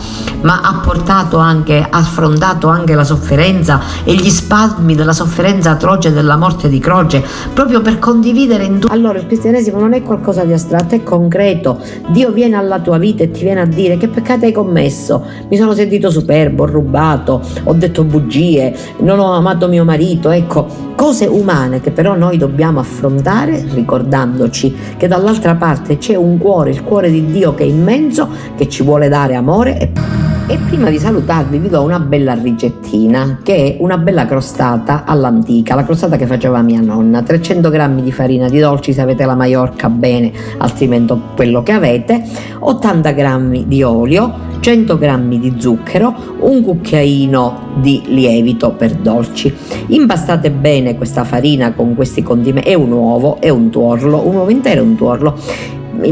ma 0.42 0.60
ha 0.60 0.80
portato 0.82 1.38
anche, 1.38 1.86
ha 1.88 1.98
affrontato 1.98 2.68
anche 2.68 2.94
la 2.94 3.04
sofferenza 3.04 3.80
e 4.04 4.14
gli 4.14 4.28
spasmi 4.28 4.94
della 4.94 5.12
sofferenza 5.12 5.70
atroce 5.70 6.12
della 6.12 6.36
morte 6.36 6.68
di 6.68 6.78
croce, 6.78 7.24
proprio 7.52 7.80
per 7.80 7.98
condividere 7.98 8.64
in 8.64 8.80
tu. 8.80 8.88
Allora 8.90 9.18
il 9.18 9.26
cristianesimo 9.26 9.78
non 9.78 9.94
è 9.94 10.02
qualcosa 10.02 10.44
di 10.44 10.52
astratto, 10.52 10.94
è 10.94 11.02
concreto. 11.02 11.78
Dio 12.08 12.30
viene 12.32 12.56
alla 12.56 12.80
tua 12.80 12.98
vita 12.98 13.22
e 13.22 13.30
ti 13.30 13.42
viene 13.42 13.60
a 13.60 13.66
dire 13.66 13.96
che 13.96 14.08
peccato 14.08 14.24
hai 14.32 14.52
commesso? 14.52 15.24
Mi 15.48 15.56
sono 15.56 15.74
sentito 15.74 16.10
superbo, 16.10 16.64
ho 16.64 16.66
rubato, 16.66 17.42
ho 17.64 17.72
detto 17.72 18.04
bugie, 18.04 18.74
non 18.98 19.18
ho 19.18 19.32
amato 19.32 19.68
mio 19.68 19.84
marito, 19.84 20.30
ecco, 20.30 20.66
cose 20.94 21.26
umane 21.26 21.80
che 21.80 21.90
però 21.90 22.16
noi 22.16 22.36
dobbiamo 22.36 22.80
affrontare 22.80 23.64
ricordandoci 23.72 24.74
che 24.96 25.08
dall'altra 25.08 25.54
parte 25.54 25.98
c'è 25.98 26.14
un 26.14 26.38
cuore, 26.38 26.70
il 26.70 26.82
cuore 26.82 27.10
di 27.10 27.26
Dio 27.26 27.54
che 27.54 27.64
è 27.64 27.66
immenso, 27.66 28.28
che 28.56 28.68
ci 28.68 28.82
vuole 28.82 29.08
dare 29.08 29.34
amore 29.34 29.78
e 29.78 30.26
e 30.48 30.58
prima 30.58 30.90
di 30.90 30.98
salutarvi 31.00 31.58
vi 31.58 31.68
do 31.68 31.82
una 31.82 31.98
bella 31.98 32.34
ricettina 32.34 33.40
che 33.42 33.54
è 33.54 33.76
una 33.80 33.98
bella 33.98 34.26
crostata 34.26 35.02
all'antica, 35.04 35.74
la 35.74 35.84
crostata 35.84 36.16
che 36.16 36.26
faceva 36.26 36.62
mia 36.62 36.80
nonna, 36.80 37.20
300 37.20 37.68
g 37.68 38.00
di 38.02 38.12
farina 38.12 38.48
di 38.48 38.60
dolci 38.60 38.92
se 38.92 39.00
avete 39.00 39.24
la 39.24 39.34
Maiorca 39.34 39.88
bene, 39.88 40.30
altrimenti 40.58 41.20
quello 41.34 41.64
che 41.64 41.72
avete, 41.72 42.22
80 42.60 43.12
g 43.12 43.64
di 43.64 43.82
olio, 43.82 44.15
100 44.60 44.98
g 44.98 45.38
di 45.38 45.54
zucchero, 45.58 46.14
un 46.40 46.62
cucchiaino 46.62 47.74
di 47.80 48.02
lievito 48.06 48.72
per 48.72 48.92
dolci. 48.94 49.52
Impastate 49.88 50.50
bene 50.50 50.96
questa 50.96 51.24
farina 51.24 51.72
con 51.72 51.94
questi 51.94 52.22
condimenti, 52.22 52.70
è 52.70 52.74
un 52.74 52.92
uovo, 52.92 53.40
è 53.40 53.48
un 53.48 53.70
tuorlo, 53.70 54.26
un 54.26 54.34
uovo 54.34 54.50
intero 54.50 54.80
e 54.80 54.84
un 54.84 54.96
tuorlo 54.96 55.38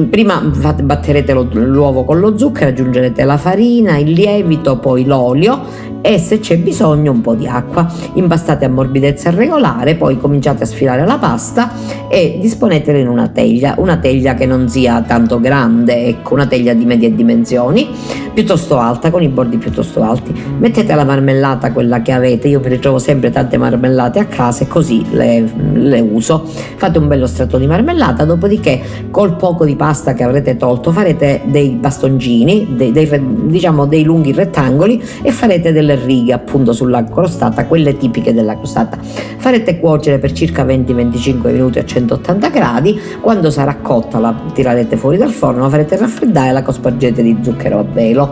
prima 0.08 0.40
batterete 0.40 1.34
l'uovo 1.34 2.04
con 2.04 2.18
lo 2.18 2.38
zucchero, 2.38 2.70
aggiungerete 2.70 3.22
la 3.24 3.36
farina, 3.36 3.98
il 3.98 4.12
lievito, 4.12 4.78
poi 4.78 5.04
l'olio 5.04 5.92
e 6.06 6.18
se 6.18 6.38
c'è 6.38 6.58
bisogno 6.58 7.12
un 7.12 7.22
po' 7.22 7.34
di 7.34 7.46
acqua. 7.46 7.90
Impastate 8.12 8.66
a 8.66 8.68
morbidezza 8.68 9.30
regolare, 9.30 9.94
poi 9.94 10.18
cominciate 10.18 10.64
a 10.64 10.66
sfilare 10.66 11.06
la 11.06 11.16
pasta 11.16 11.72
e 12.10 12.36
disponetela 12.42 12.98
in 12.98 13.08
una 13.08 13.28
teglia, 13.28 13.76
una 13.78 13.96
teglia 13.96 14.34
che 14.34 14.44
non 14.44 14.68
sia 14.68 15.00
tanto 15.00 15.40
grande, 15.40 16.08
ecco, 16.08 16.34
una 16.34 16.46
teglia 16.46 16.74
di 16.74 16.84
medie 16.84 17.14
dimensioni, 17.14 17.88
piuttosto 18.34 18.76
alta, 18.76 19.10
con 19.10 19.22
i 19.22 19.28
bordi 19.28 19.56
piuttosto 19.56 20.02
alti. 20.02 20.34
Mettete 20.58 20.94
la 20.94 21.04
marmellata, 21.04 21.72
quella 21.72 22.02
che 22.02 22.12
avete, 22.12 22.48
io 22.48 22.60
mi 22.60 22.68
ritrovo 22.68 22.98
sempre 22.98 23.30
tante 23.30 23.56
marmellate 23.56 24.18
a 24.18 24.26
casa 24.26 24.64
e 24.64 24.66
così 24.66 25.06
le, 25.10 25.48
le 25.72 26.00
uso. 26.00 26.44
Fate 26.44 26.98
un 26.98 27.06
bello 27.06 27.26
strato 27.26 27.56
di 27.56 27.66
marmellata, 27.66 28.24
dopodiché 28.24 28.82
col 29.10 29.36
poco 29.36 29.64
di 29.64 29.76
pasta 29.76 30.12
che 30.14 30.24
avrete 30.24 30.56
tolto 30.56 30.90
farete 30.90 31.42
dei 31.44 31.70
bastoncini, 31.70 32.74
dei, 32.76 32.90
dei, 32.90 33.08
diciamo 33.46 33.86
dei 33.86 34.02
lunghi 34.02 34.32
rettangoli 34.32 35.02
e 35.22 35.30
farete 35.30 35.72
delle 35.72 35.94
righe 35.94 36.32
appunto 36.32 36.72
sulla 36.72 37.04
crostata, 37.04 37.66
quelle 37.66 37.96
tipiche 37.96 38.34
della 38.34 38.56
crostata. 38.56 38.98
Farete 39.00 39.78
cuocere 39.78 40.18
per 40.18 40.32
circa 40.32 40.64
20-25 40.64 41.52
minuti 41.52 41.78
a 41.78 41.84
180 41.84 42.48
gradi, 42.48 43.00
quando 43.20 43.50
sarà 43.50 43.76
cotta 43.76 44.18
la 44.18 44.34
tirerete 44.52 44.96
fuori 44.96 45.18
dal 45.18 45.30
forno, 45.30 45.62
la 45.62 45.68
farete 45.68 45.96
raffreddare, 45.96 46.50
la 46.50 46.62
cospargete 46.62 47.22
di 47.22 47.36
zucchero 47.40 47.78
a 47.78 47.84
velo 47.84 48.23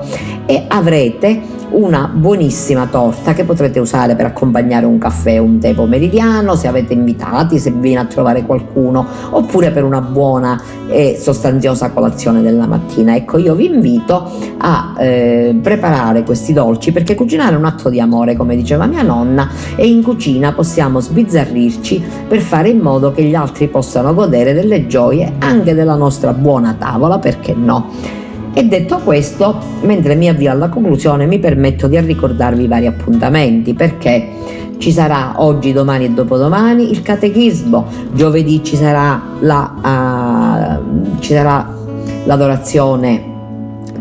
e 0.47 0.65
avrete 0.69 1.61
una 1.73 2.11
buonissima 2.13 2.87
torta 2.87 3.33
che 3.33 3.45
potrete 3.45 3.81
usare 3.81 4.15
per 4.15 4.27
accompagnare 4.27 4.85
un 4.85 4.99
caffè 4.99 5.41
o 5.41 5.45
un 5.45 5.59
tè 5.59 5.75
pomeridiano 5.75 6.55
se 6.55 6.69
avete 6.69 6.93
invitati, 6.93 7.59
se 7.59 7.71
viene 7.71 8.01
a 8.01 8.05
trovare 8.05 8.45
qualcuno 8.45 9.07
oppure 9.31 9.71
per 9.71 9.85
una 9.85 10.01
buona 10.01 10.61
e 10.89 11.19
sostanziosa 11.19 11.91
colazione 11.91 12.43
della 12.43 12.67
mattina. 12.67 13.15
Ecco, 13.15 13.39
io 13.39 13.55
vi 13.55 13.67
invito 13.67 14.31
a 14.59 14.95
eh, 14.99 15.59
preparare 15.61 16.23
questi 16.25 16.53
dolci 16.53 16.93
perché 16.93 17.15
cucinare 17.15 17.55
è 17.55 17.59
un 17.59 17.65
atto 17.65 17.89
di 17.89 18.01
amore, 18.01 18.37
come 18.37 18.55
diceva 18.55 18.87
mia 18.87 19.03
nonna, 19.03 19.49
e 19.75 19.87
in 19.87 20.03
cucina 20.03 20.53
possiamo 20.53 21.01
sbizzarrirci 21.01 22.05
per 22.29 22.41
fare 22.41 22.69
in 22.69 22.81
modo 22.81 23.13
che 23.13 23.23
gli 23.23 23.35
altri 23.35 23.69
possano 23.69 24.13
godere 24.13 24.53
delle 24.53 24.87
gioie 24.87 25.33
anche 25.39 25.75
della 25.75 25.95
nostra 25.95 26.33
buona 26.33 26.75
tavola, 26.79 27.19
perché 27.19 27.55
no? 27.55 28.21
E 28.55 28.65
detto 28.65 28.99
questo, 28.99 29.59
mentre 29.83 30.15
mi 30.15 30.29
avvio 30.29 30.51
alla 30.51 30.69
conclusione, 30.69 31.27
mi 31.27 31.39
permetto 31.39 31.89
di 31.89 31.99
ricordarvi 31.99 32.67
vari 32.67 32.87
appuntamenti 32.87 33.73
perché 33.73 34.29
ci 34.79 34.93
sarà 34.93 35.35
oggi, 35.37 35.73
domani 35.73 36.07
e 36.07 36.11
dopodomani 36.11 36.91
il 36.91 37.03
catechismo, 37.03 37.87
giovedì 38.13 38.63
ci 38.63 38.77
sarà, 38.77 39.21
la, 39.41 40.81
uh, 40.83 41.19
ci 41.21 41.33
sarà 41.33 41.73
l'adorazione 42.25 43.32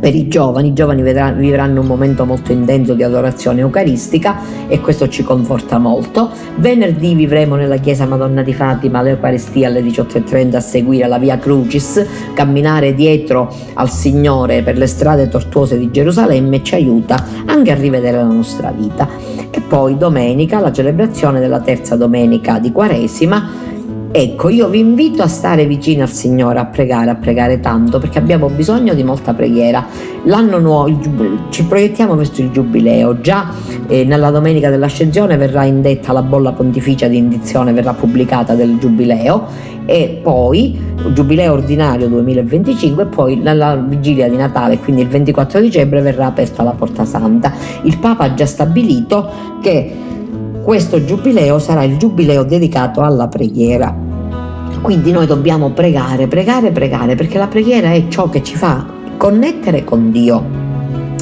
per 0.02 0.16
i 0.16 0.28
giovani, 0.28 0.70
i 0.70 0.74
giovani 0.74 1.04
vivranno 1.04 1.80
un 1.80 1.86
momento 1.86 2.26
molto 2.26 2.52
intenso 2.52 2.96
di 2.96 3.04
adorazione 3.04 3.62
eucaristica 3.62 4.40
e 4.68 4.82
questo 4.82 5.08
ci 5.08 5.22
conforta 5.22 5.78
molto. 5.78 6.32
Venerdì 6.56 7.14
vivremo 7.14 7.56
nella 7.56 7.78
chiesa 7.78 8.08
Madonna 8.08 8.42
di 8.42 8.52
Fatima 8.52 9.04
l'Eucaristia 9.04 9.68
alle 9.68 9.82
18.30 9.82 10.56
a 10.56 10.60
seguire 10.60 11.08
la 11.08 11.20
Via 11.20 11.38
Crucis, 11.38 12.04
camminare 12.34 12.96
dietro 12.96 13.54
al 13.76 13.92
Signore 13.92 14.64
per 14.64 14.76
le 14.76 14.88
strade 14.88 15.30
tortuose 15.30 15.78
di 15.78 15.92
Gerusalemme 15.92 16.64
ci 16.64 16.74
aiuta 16.74 17.24
anche 17.46 17.72
a 17.72 17.76
rivedere 17.76 18.18
la 18.18 18.24
nostra 18.24 18.72
vita. 18.72 19.08
E 19.52 19.62
poi 19.62 19.98
domenica 19.98 20.60
la 20.60 20.72
celebrazione 20.72 21.40
della 21.40 21.60
terza 21.60 21.96
domenica 21.96 22.58
di 22.58 22.72
Quaresima 22.72 23.70
Ecco, 24.14 24.50
io 24.50 24.68
vi 24.68 24.80
invito 24.80 25.24
a 25.24 25.28
stare 25.28 25.66
vicino 25.66 26.02
al 26.04 26.10
Signore, 26.10 26.60
a 26.60 26.66
pregare, 26.66 27.12
a 27.12 27.16
pregare 27.16 27.62
tanto, 27.62 27.98
perché 27.98 28.18
abbiamo 28.18 28.50
bisogno 28.50 28.94
di 28.94 29.04
molta 29.06 29.34
preghiera. 29.34 29.86
L'anno 30.26 30.60
nuovo, 30.60 31.48
ci 31.48 31.64
proiettiamo 31.64 32.16
verso 32.16 32.42
il 32.42 32.52
Giubileo, 32.52 33.22
già 33.22 33.50
eh, 33.88 34.04
nella 34.04 34.30
domenica 34.30 34.70
dell'ascensione 34.70 35.38
verrà 35.38 35.64
indetta 35.64 36.12
la 36.12 36.24
bolla 36.24 36.52
pontificia 36.52 37.08
di 37.08 37.16
indizione, 37.16 37.72
verrà 37.72 37.94
pubblicata 37.94 38.54
del 38.54 38.78
Giubileo 38.80 39.48
e 39.86 40.20
poi 40.22 40.78
Giubileo 41.14 41.54
ordinario 41.54 42.10
2025 42.10 43.04
e 43.04 43.06
poi 43.06 43.38
nella 43.38 43.78
vigilia 43.78 44.28
di 44.28 44.36
Natale, 44.36 44.78
quindi 44.80 45.04
il 45.04 45.08
24 45.08 45.62
dicembre, 45.62 46.02
verrà 46.02 46.26
aperta 46.26 46.64
la 46.64 46.72
Porta 46.72 47.06
Santa. 47.06 47.54
Il 47.84 47.98
Papa 47.98 48.26
ha 48.26 48.34
già 48.34 48.46
stabilito 48.46 49.30
che 49.62 50.10
questo 50.64 51.04
giubileo 51.04 51.60
sarà 51.60 51.84
il 51.84 51.98
giubileo 51.98 52.44
dedicato 52.44 53.02
alla 53.02 53.28
preghiera. 53.28 53.94
Quindi 54.82 55.12
noi 55.12 55.26
dobbiamo 55.26 55.72
pregare, 55.72 56.28
pregare, 56.28 56.72
pregare, 56.72 57.16
perché 57.16 57.38
la 57.38 57.48
preghiera 57.48 57.92
è 57.92 58.08
ciò 58.08 58.30
che 58.30 58.44
ci 58.44 58.56
fa 58.56 58.86
connettere 59.18 59.84
con 59.84 60.12
Dio. 60.12 60.61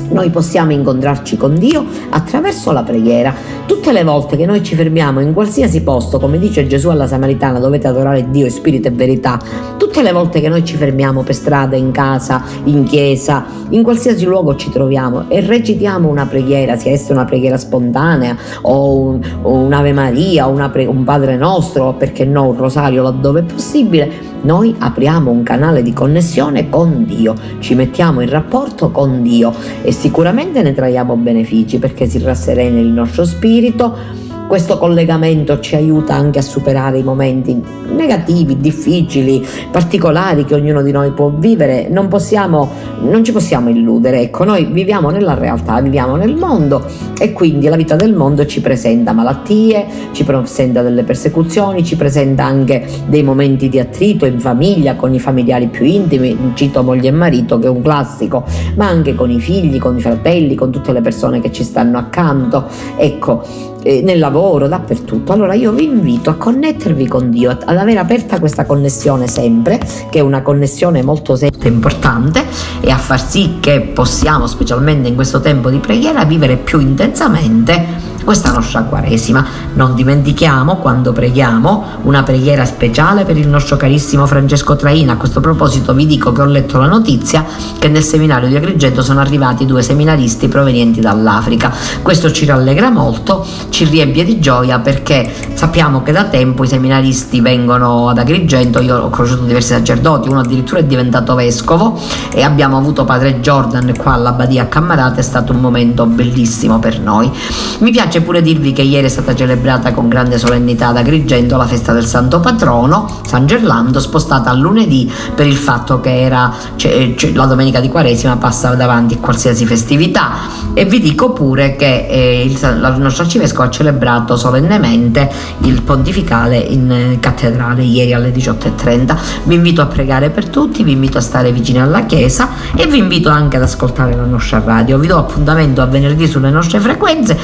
Noi 0.10 0.30
possiamo 0.30 0.72
incontrarci 0.72 1.38
con 1.38 1.58
Dio 1.58 1.86
attraverso 2.10 2.72
la 2.72 2.84
preghiera. 2.84 3.34
Tutte 3.66 3.92
le 3.92 4.04
volte 4.04 4.36
che 4.38 4.46
noi 4.46 4.64
ci 4.64 4.76
fermiamo 4.76 5.20
in 5.20 5.34
qualsiasi 5.34 5.82
posto, 5.82 6.20
come 6.20 6.40
dice 6.40 6.66
Gesù 6.68 6.90
alla 6.90 7.08
Samaritana, 7.08 7.60
dovete 7.60 7.88
adorare 7.88 8.30
Dio 8.30 8.46
in 8.46 8.52
spirito 8.52 8.88
e 8.88 8.92
verità. 8.92 9.40
Tutte 9.78 10.02
le 10.02 10.12
volte 10.12 10.42
che 10.42 10.50
noi 10.50 10.66
ci 10.66 10.76
fermiamo 10.76 11.24
per 11.24 11.36
strada, 11.36 11.76
in 11.76 11.92
casa, 11.92 12.44
in 12.66 12.84
chiesa, 12.84 13.46
in 13.70 13.84
qualsiasi 13.84 14.26
luogo 14.26 14.56
ci 14.56 14.70
troviamo 14.72 15.30
e 15.30 15.42
recitiamo 15.42 16.08
una 16.08 16.26
preghiera, 16.26 16.76
sia 16.78 16.92
essa 16.92 17.14
una 17.14 17.26
preghiera 17.26 17.58
spontanea 17.58 18.36
o, 18.62 19.00
un, 19.00 19.22
o 19.42 19.52
un'Ave 19.54 19.94
Maria, 19.94 20.48
o 20.48 20.70
pre- 20.70 20.86
un 20.86 21.04
Padre 21.04 21.38
Nostro, 21.38 21.94
perché 21.94 22.26
no 22.26 22.48
un 22.48 22.58
rosario 22.58 23.04
laddove 23.04 23.42
è 23.42 23.44
possibile, 23.44 24.12
noi 24.42 24.76
apriamo 24.78 25.30
un 25.30 25.44
canale 25.44 25.82
di 25.82 25.94
connessione 25.94 26.70
con 26.70 27.06
Dio, 27.06 27.36
ci 27.60 27.76
mettiamo 27.76 28.22
in 28.22 28.30
rapporto 28.30 28.92
con 28.92 29.22
Dio 29.22 29.54
e 29.82 29.92
sicuramente 29.92 30.62
ne 30.62 30.74
traiamo 30.74 31.16
benefici 31.16 31.80
perché 31.80 32.08
si 32.08 32.20
rasserena 32.20 32.80
il 32.80 32.88
nostro 32.88 33.26
spirito 33.26 34.28
questo 34.50 34.80
collegamento 34.80 35.60
ci 35.60 35.76
aiuta 35.76 36.16
anche 36.16 36.40
a 36.40 36.42
superare 36.42 36.98
i 36.98 37.04
momenti 37.04 37.62
negativi, 37.90 38.58
difficili, 38.58 39.46
particolari 39.70 40.44
che 40.44 40.56
ognuno 40.56 40.82
di 40.82 40.92
noi 40.92 41.12
può 41.12 41.30
vivere. 41.30 41.88
Non, 41.88 42.08
possiamo, 42.08 42.68
non 43.02 43.24
ci 43.24 43.32
possiamo 43.32 43.70
illudere, 43.70 44.22
ecco, 44.22 44.46
noi 44.46 44.66
viviamo 44.66 45.12
nella 45.12 45.36
realtà, 45.36 45.80
viviamo 45.82 46.16
nel 46.16 46.36
mondo 46.36 46.84
e 47.20 47.32
quindi 47.32 47.68
la 47.68 47.76
vita 47.76 47.96
del 47.96 48.16
mondo 48.16 48.48
ci 48.48 48.60
presenta 48.60 49.14
malattie, 49.14 49.86
ci 50.14 50.24
presenta 50.24 50.82
delle 50.82 51.04
persecuzioni, 51.04 51.84
ci 51.84 51.96
presenta 51.96 52.44
anche 52.44 52.88
dei 53.06 53.22
momenti 53.22 53.70
di 53.70 53.78
attrito 53.80 54.26
in 54.26 54.40
famiglia, 54.40 54.96
con 54.96 55.14
i 55.14 55.20
familiari 55.20 55.68
più 55.68 55.86
intimi, 55.86 56.36
cito 56.56 56.82
moglie 56.82 57.10
e 57.10 57.12
marito 57.12 57.60
che 57.60 57.68
è 57.68 57.70
un 57.70 57.84
classico, 57.84 58.44
ma 58.78 58.88
anche 58.88 59.14
con 59.14 59.30
i 59.30 59.40
figli, 59.40 59.78
con 59.78 59.96
i 59.96 60.02
fratelli, 60.02 60.56
con 60.56 60.72
tutte 60.72 60.92
le 60.92 61.02
persone 61.02 61.40
che 61.40 61.52
ci 61.52 61.64
stanno 61.64 62.00
accanto. 62.00 62.66
Ecco, 62.98 63.78
eh, 63.84 64.02
nel 64.02 64.20
lavoro, 64.20 64.68
dappertutto. 64.68 65.32
Allora 65.32 65.54
io 65.54 65.72
vi 65.72 65.86
invito 65.86 66.30
a 66.30 66.36
connettervi 66.36 67.08
con 67.08 67.30
Dio, 67.30 67.52
ad 67.52 67.78
avere 67.78 68.00
aperta 68.00 68.40
questa 68.40 68.66
connessione 68.66 69.28
sempre, 69.28 69.80
che 70.10 70.20
è 70.20 70.22
una 70.22 70.42
connessione 70.42 71.02
molto 71.02 71.38
importante, 71.64 72.46
e 72.82 72.90
a 72.90 72.98
far 72.98 73.20
sì 73.20 73.58
che 73.60 73.82
possiamo, 73.82 74.48
specialmente 74.48 75.08
in 75.08 75.16
questo 75.16 75.40
tempo 75.40 75.70
di 75.70 75.78
preghiera, 75.78 76.24
vivere 76.26 76.58
più 76.58 76.80
intensamente 76.80 78.09
questa 78.24 78.52
nostra 78.52 78.84
Quaresima. 78.84 79.46
Non 79.74 79.96
dimentichiamo 79.96 80.78
quando 80.78 81.12
preghiamo 81.12 81.84
una 82.04 82.24
preghiera 82.24 82.66
speciale 82.66 83.24
per 83.24 83.38
il 83.38 83.48
nostro 83.48 83.78
carissimo 83.78 84.26
Francesco 84.26 84.76
Traina. 84.76 85.14
A 85.14 85.18
questo 85.18 85.40
proposito 85.40 85.94
vi 85.94 86.06
dico 86.06 86.32
che 86.32 86.42
ho 86.42 86.46
letto 86.46 86.78
la 86.78 86.88
notizia 86.88 87.46
che 87.78 87.88
nel 87.88 88.04
seminario 88.04 88.48
di 88.48 88.56
Agrigento 88.56 89.02
sono 89.02 89.20
arrivati 89.20 89.66
due 89.66 89.82
seminaristi 89.82 90.48
provenienti 90.48 91.00
dall'Africa. 91.00 91.74
Questo 92.02 92.32
ci 92.32 92.46
rallegra 92.46 92.90
molto, 92.90 93.46
ci 93.70 93.86
riempie 93.86 94.24
di 94.24 94.40
gioia 94.40 94.80
perché 94.80 95.32
sappiamo 95.54 96.04
che 96.04 96.12
da 96.12 96.26
tempo 96.26 96.64
i 96.64 96.68
seminaristi 96.68 97.42
vengono 97.42 98.10
ad 98.10 98.18
Agrigento, 98.18 98.82
io 98.82 98.98
ho 98.98 99.10
conosciuto 99.10 99.44
diversi 99.44 99.74
sacerdoti, 99.74 100.30
uno 100.30 100.40
addirittura 100.40 100.80
è 100.80 100.84
diventato 100.84 101.36
vescovo 101.36 102.00
e 102.34 102.42
abbiamo 102.42 102.78
avuto 102.78 103.06
padre 103.06 103.40
Jordan 103.40 103.94
qua 103.98 104.14
all'Abbadia 104.14 104.64
a 104.64 104.66
Cammarate, 104.66 105.20
è 105.20 105.24
stato 105.24 105.54
un 105.54 105.60
momento 105.60 106.06
bellissimo 106.06 106.80
per 106.80 107.00
noi. 107.00 107.32
Mi 107.80 107.92
piace 107.92 108.09
piace 108.10 108.22
pure 108.22 108.42
dirvi 108.42 108.74
che 108.74 108.82
ieri 108.82 109.06
è 109.06 109.10
stata 109.10 109.36
celebrata 109.36 109.92
con 109.92 110.10
grande 110.10 110.40
solennità 110.40 110.88
ad 110.88 110.98
Agrigento 110.98 111.58
la 111.58 111.68
festa 111.68 111.94
del 111.94 112.08
santo 112.08 112.40
patrono, 112.40 113.08
San 113.24 113.46
Gerlando, 113.46 114.00
spostata 114.00 114.50
a 114.50 114.54
lunedì 114.54 115.12
per 115.36 115.46
il 115.46 115.56
fatto 115.56 116.00
che 116.00 116.20
era, 116.20 116.52
cioè, 116.76 117.14
cioè, 117.16 117.34
la 117.34 117.46
domenica 117.46 117.80
di 117.80 117.88
Quaresima 117.88 118.38
passa 118.38 118.74
davanti 118.74 119.14
a 119.14 119.18
qualsiasi 119.18 119.68
festività. 119.68 120.32
E 120.74 120.86
vi 120.86 121.00
dico 121.00 121.34
pure 121.34 121.76
che 121.76 122.08
eh, 122.10 122.44
il, 122.46 122.54
il, 122.54 122.96
nostro 122.98 123.24
arcivescovo 123.24 123.68
ha 123.68 123.70
celebrato 123.70 124.38
solennemente 124.38 125.30
il 125.62 125.82
pontificale 125.84 126.58
in 126.58 126.92
eh, 126.92 127.20
cattedrale 127.20 127.84
ieri 127.84 128.14
alle 128.14 128.34
18.30. 128.34 129.18
Vi 129.44 129.54
invito 129.54 129.82
a 129.82 129.86
pregare 129.86 130.32
per 130.32 130.50
tutti, 130.50 130.82
vi 130.84 130.94
invito 130.94 131.20
a 131.20 131.22
stare 131.22 131.52
vicini 131.52 131.80
alla 131.80 132.06
chiesa 132.06 132.50
e 132.76 132.88
vi 132.88 132.98
invito 132.98 133.30
anche 133.30 133.58
ad 133.58 133.64
ascoltare 133.64 134.16
la 134.16 134.26
nostra 134.26 134.62
radio. 134.66 134.98
Vi 134.98 135.06
do 135.06 135.18
appuntamento 135.18 135.84
a 135.84 135.86
venerdì 135.86 136.28
sulle 136.28 136.50
nostre 136.50 136.80
frequenze. 136.80 137.38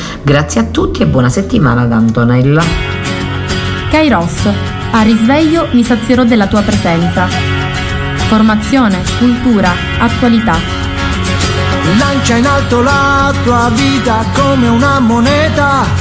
Grazie 0.55 0.69
a 0.69 0.73
tutti 0.73 1.01
e 1.01 1.05
buona 1.05 1.27
settimana 1.27 1.85
da 1.85 1.97
Antonella. 1.97 2.63
Kairos, 3.89 4.47
a 4.91 5.01
risveglio 5.01 5.67
mi 5.73 5.83
sazierò 5.83 6.23
della 6.23 6.47
tua 6.47 6.61
presenza. 6.61 7.27
Formazione, 8.29 9.03
cultura, 9.19 9.73
attualità 9.99 10.85
Lancia 11.99 12.35
in 12.37 12.45
alto 12.45 12.81
la 12.81 13.33
tua 13.43 13.69
vita 13.69 14.25
come 14.33 14.67
una 14.67 14.99
moneta 14.99 15.85